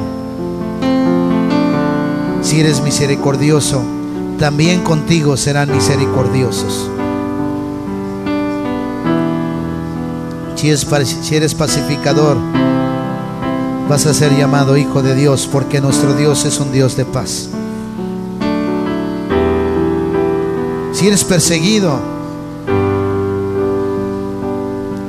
Si 2.41 2.61
eres 2.61 2.81
misericordioso, 2.81 3.83
también 4.39 4.81
contigo 4.81 5.35
serán 5.35 5.71
misericordiosos. 5.71 6.89
Si, 10.57 11.35
eres 11.35 11.53
pacificador, 11.53 12.35
vas 13.87 14.07
a 14.07 14.13
ser 14.15 14.35
llamado 14.35 14.75
hijo 14.75 15.03
de 15.03 15.13
Dios, 15.13 15.47
porque 15.51 15.81
nuestro 15.81 16.15
Dios 16.15 16.45
es 16.45 16.59
un 16.59 16.71
Dios 16.71 16.97
de 16.97 17.05
paz. 17.05 17.49
Si 20.93 21.05
eres 21.05 21.23
perseguido, 21.23 21.99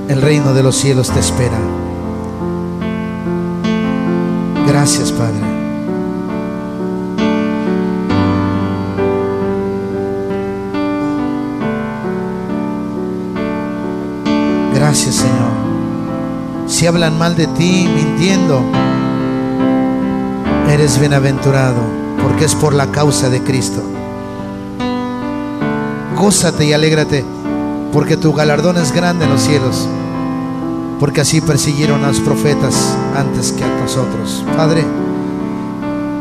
el 0.08 0.20
reino 0.20 0.52
de 0.52 0.62
los 0.62 0.76
cielos 0.76 1.08
te 1.08 1.20
espera. 1.20 1.58
Gracias, 4.66 5.12
Padre. 5.12 5.47
Gracias, 14.88 15.16
Señor. 15.16 16.66
Si 16.66 16.86
hablan 16.86 17.18
mal 17.18 17.36
de 17.36 17.46
ti, 17.46 17.86
mintiendo, 17.94 18.62
eres 20.70 20.98
bienaventurado, 20.98 21.82
porque 22.22 22.46
es 22.46 22.54
por 22.54 22.72
la 22.72 22.86
causa 22.90 23.28
de 23.28 23.42
Cristo. 23.42 23.82
Gózate 26.16 26.64
y 26.64 26.72
alégrate, 26.72 27.22
porque 27.92 28.16
tu 28.16 28.32
galardón 28.32 28.78
es 28.78 28.90
grande 28.90 29.26
en 29.26 29.32
los 29.32 29.42
cielos, 29.42 29.86
porque 30.98 31.20
así 31.20 31.42
persiguieron 31.42 32.02
a 32.02 32.08
los 32.08 32.20
profetas 32.20 32.96
antes 33.14 33.52
que 33.52 33.64
a 33.64 33.80
nosotros. 33.82 34.42
Padre, 34.56 34.86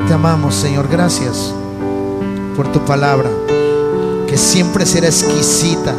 te 0.09 0.13
amamos, 0.13 0.53
Señor, 0.55 0.89
gracias 0.91 1.53
por 2.57 2.69
tu 2.73 2.81
palabra, 2.81 3.29
que 4.27 4.35
siempre 4.35 4.85
será 4.85 5.07
exquisita 5.07 5.95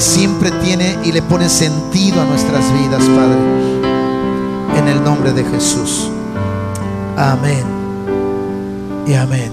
siempre 0.00 0.50
tiene 0.62 0.98
y 1.04 1.12
le 1.12 1.22
pone 1.22 1.48
sentido 1.48 2.20
a 2.20 2.24
nuestras 2.24 2.72
vidas, 2.72 3.02
Padre. 3.04 4.78
En 4.78 4.88
el 4.88 5.02
nombre 5.02 5.32
de 5.32 5.44
Jesús. 5.44 6.10
Amén. 7.16 7.64
Y 9.06 9.14
amén. 9.14 9.52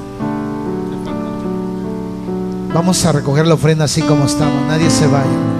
Vamos 2.74 3.04
a 3.06 3.12
recoger 3.12 3.48
la 3.48 3.56
ofrenda 3.56 3.86
así 3.86 4.02
como 4.02 4.26
estamos. 4.26 4.68
Nadie 4.68 4.89
se 4.89 5.08
vaya. 5.08 5.57